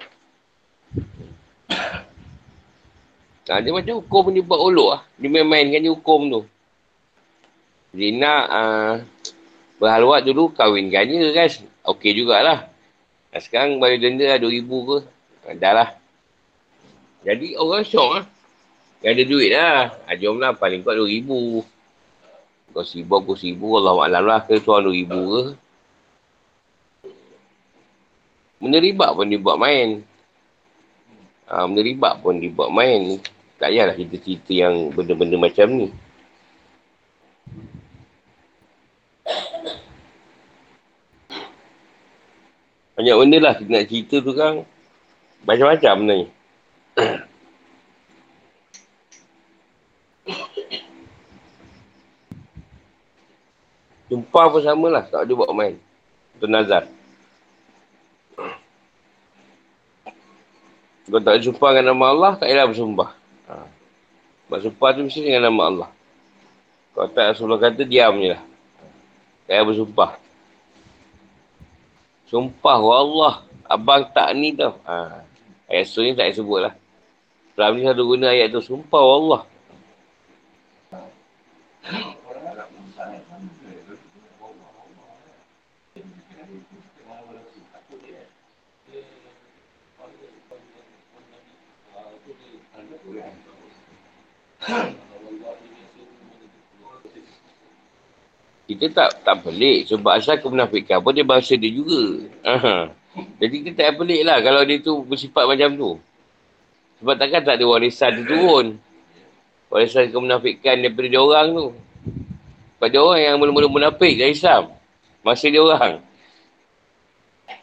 [3.48, 5.00] Ha, dia macam hukum ni buat olok lah.
[5.16, 6.40] Dia main-mainkan je hukum tu.
[7.96, 8.92] Zina uh,
[9.80, 11.48] berhalwat dulu kahwinkan je kan.
[11.88, 12.68] Okey jugalah.
[13.32, 14.98] Nah, sekarang bayar denda lah RM2,000 ke.
[15.56, 15.88] Dah lah.
[17.24, 18.24] Jadi orang syok lah.
[19.00, 19.80] Yang ada duit lah.
[20.04, 21.30] Ha, jom lah paling kuat RM2,000.
[22.70, 23.80] Kau sibuk, kau sibuk.
[23.80, 25.42] Allah maklum lah ke tuan RM2,000 ke.
[28.60, 30.04] Benda ribat pun dia buat main.
[31.48, 33.16] Ha, benda ribat pun dia buat main.
[33.56, 35.88] Tak payahlah kita cerita yang benda-benda macam ni.
[43.00, 44.60] Banyak benda lah kita nak cerita tu kan.
[45.48, 46.28] Macam-macam benda ni.
[54.12, 55.08] Sumpah pun sama lah.
[55.08, 55.80] Tak ada buat main.
[56.36, 56.92] Itu nazar.
[61.08, 63.16] Kalau tak bersumpah dengan nama Allah, tak payah bersumpah.
[63.48, 63.64] Ha.
[64.52, 65.88] Bersumpah tu mesti dengan nama Allah.
[66.92, 68.44] Kalau tak Rasulullah kata, diam je lah.
[69.48, 70.20] Tak payah bersumpah.
[72.30, 73.42] Sumpah Allah.
[73.66, 74.78] Abang tak ni tau.
[74.86, 75.26] Ha.
[75.66, 76.74] Ayat surah ni tak payah sebut lah.
[77.58, 78.62] Dalam ni satu guna ayat tu.
[78.62, 79.42] Sumpah Allah.
[98.70, 102.22] kita tak tak pelik sebab asal kemunafikan pun dia bahasa dia juga.
[103.42, 105.90] Jadi kita tak pelik lah kalau dia tu bersifat macam tu.
[107.02, 108.66] Sebab takkan tak ada warisan dia turun.
[109.72, 111.66] Warisan kemunafikan daripada dia orang tu.
[112.78, 114.72] Pada orang yang mula-mula munafik dari Islam.
[115.26, 116.00] Masa dia orang.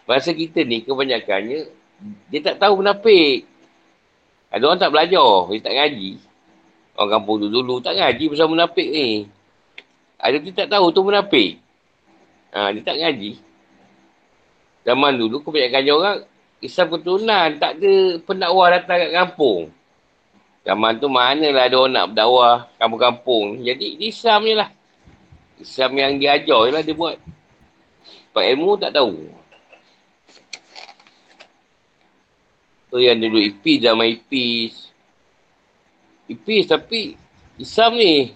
[0.08, 1.68] Masa kita ni kebanyakannya,
[2.32, 3.44] dia tak tahu munafik.
[4.48, 6.12] Ada orang tak belajar, dia tak ngaji.
[6.96, 9.30] Orang kampung dulu-dulu tak ngaji pasal munafik ni.
[10.18, 11.62] Ada dia tak tahu tu munafik.
[12.52, 13.38] Ha, dia tak ngaji.
[14.88, 16.20] Zaman dulu kebanyakan orang
[16.64, 17.50] Islam keturunan.
[17.62, 17.94] Tak ada
[18.26, 19.70] pendakwah datang kat kampung.
[20.66, 23.46] Zaman tu manalah ada orang nak berdakwah kampung-kampung.
[23.62, 24.70] Jadi Islam je lah.
[25.62, 27.16] Islam yang dia ajar je lah dia buat.
[28.32, 29.14] Sebab ilmu tak tahu.
[32.88, 34.74] Tu yang dulu ipis zaman ipis.
[36.32, 37.20] Ipis tapi
[37.60, 38.32] Islam ni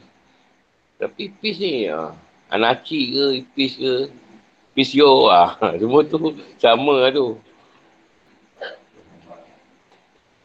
[1.02, 2.14] tapi ipis ni, ha,
[2.54, 3.94] anaci ke, ipis ke,
[4.70, 7.42] ipis yo, ha, semua tu sama lah tu.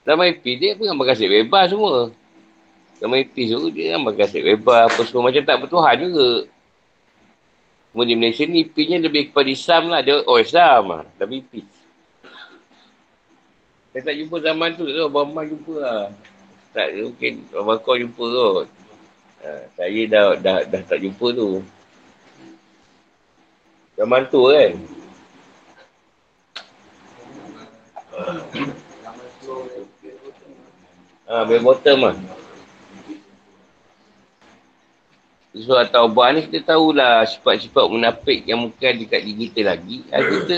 [0.08, 2.08] Zaman ipis dia pun gambar kasih bebas semua.
[2.96, 6.48] Zaman ipis tu dia gambar kasih bebas, apa semua macam tak bertuhan juga.
[7.92, 10.00] Cuma di Malaysia ni ipisnya lebih kepada Islam lah.
[10.04, 11.04] Dia, oh Islam lah.
[11.16, 11.68] Tapi ipis.
[13.92, 16.12] Saya tak jumpa zaman tu, tu Abang jumpa lah.
[16.76, 18.75] Tak, mungkin Abang kau jumpa kot.
[19.44, 21.60] Ha, saya dah, dah dah tak jumpa tu.
[23.96, 24.72] Zaman tu kan.
[31.26, 32.16] Ha, bel bottom lah.
[35.56, 40.04] So, atau ubah ni kita tahulah sifat-sifat munafik yang bukan dekat diri kita lagi.
[40.04, 40.56] Kita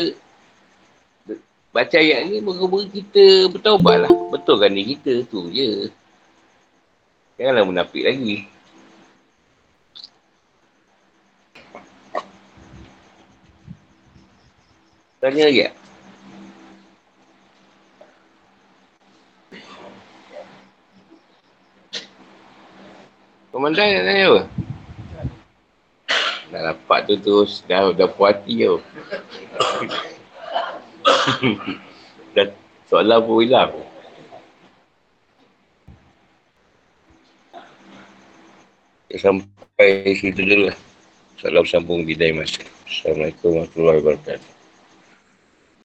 [1.71, 4.11] baca ayat ni moga-moga kita bertaubat lah.
[4.35, 5.87] Betul kan ni kita tu je.
[7.39, 8.51] Janganlah munafik lagi.
[15.19, 15.75] Tanya lagi tak?
[23.51, 24.43] Komandan nak tanya apa?
[26.49, 28.79] Dah dapat tu terus, dah, dah puas hati tu.
[32.39, 32.47] dah
[32.87, 33.75] soalan pun hilang.
[39.19, 40.79] Sampai situ dulu lah.
[41.43, 42.63] Salam sambung di lain masa.
[42.87, 44.58] Assalamualaikum warahmatullahi wabarakatuh.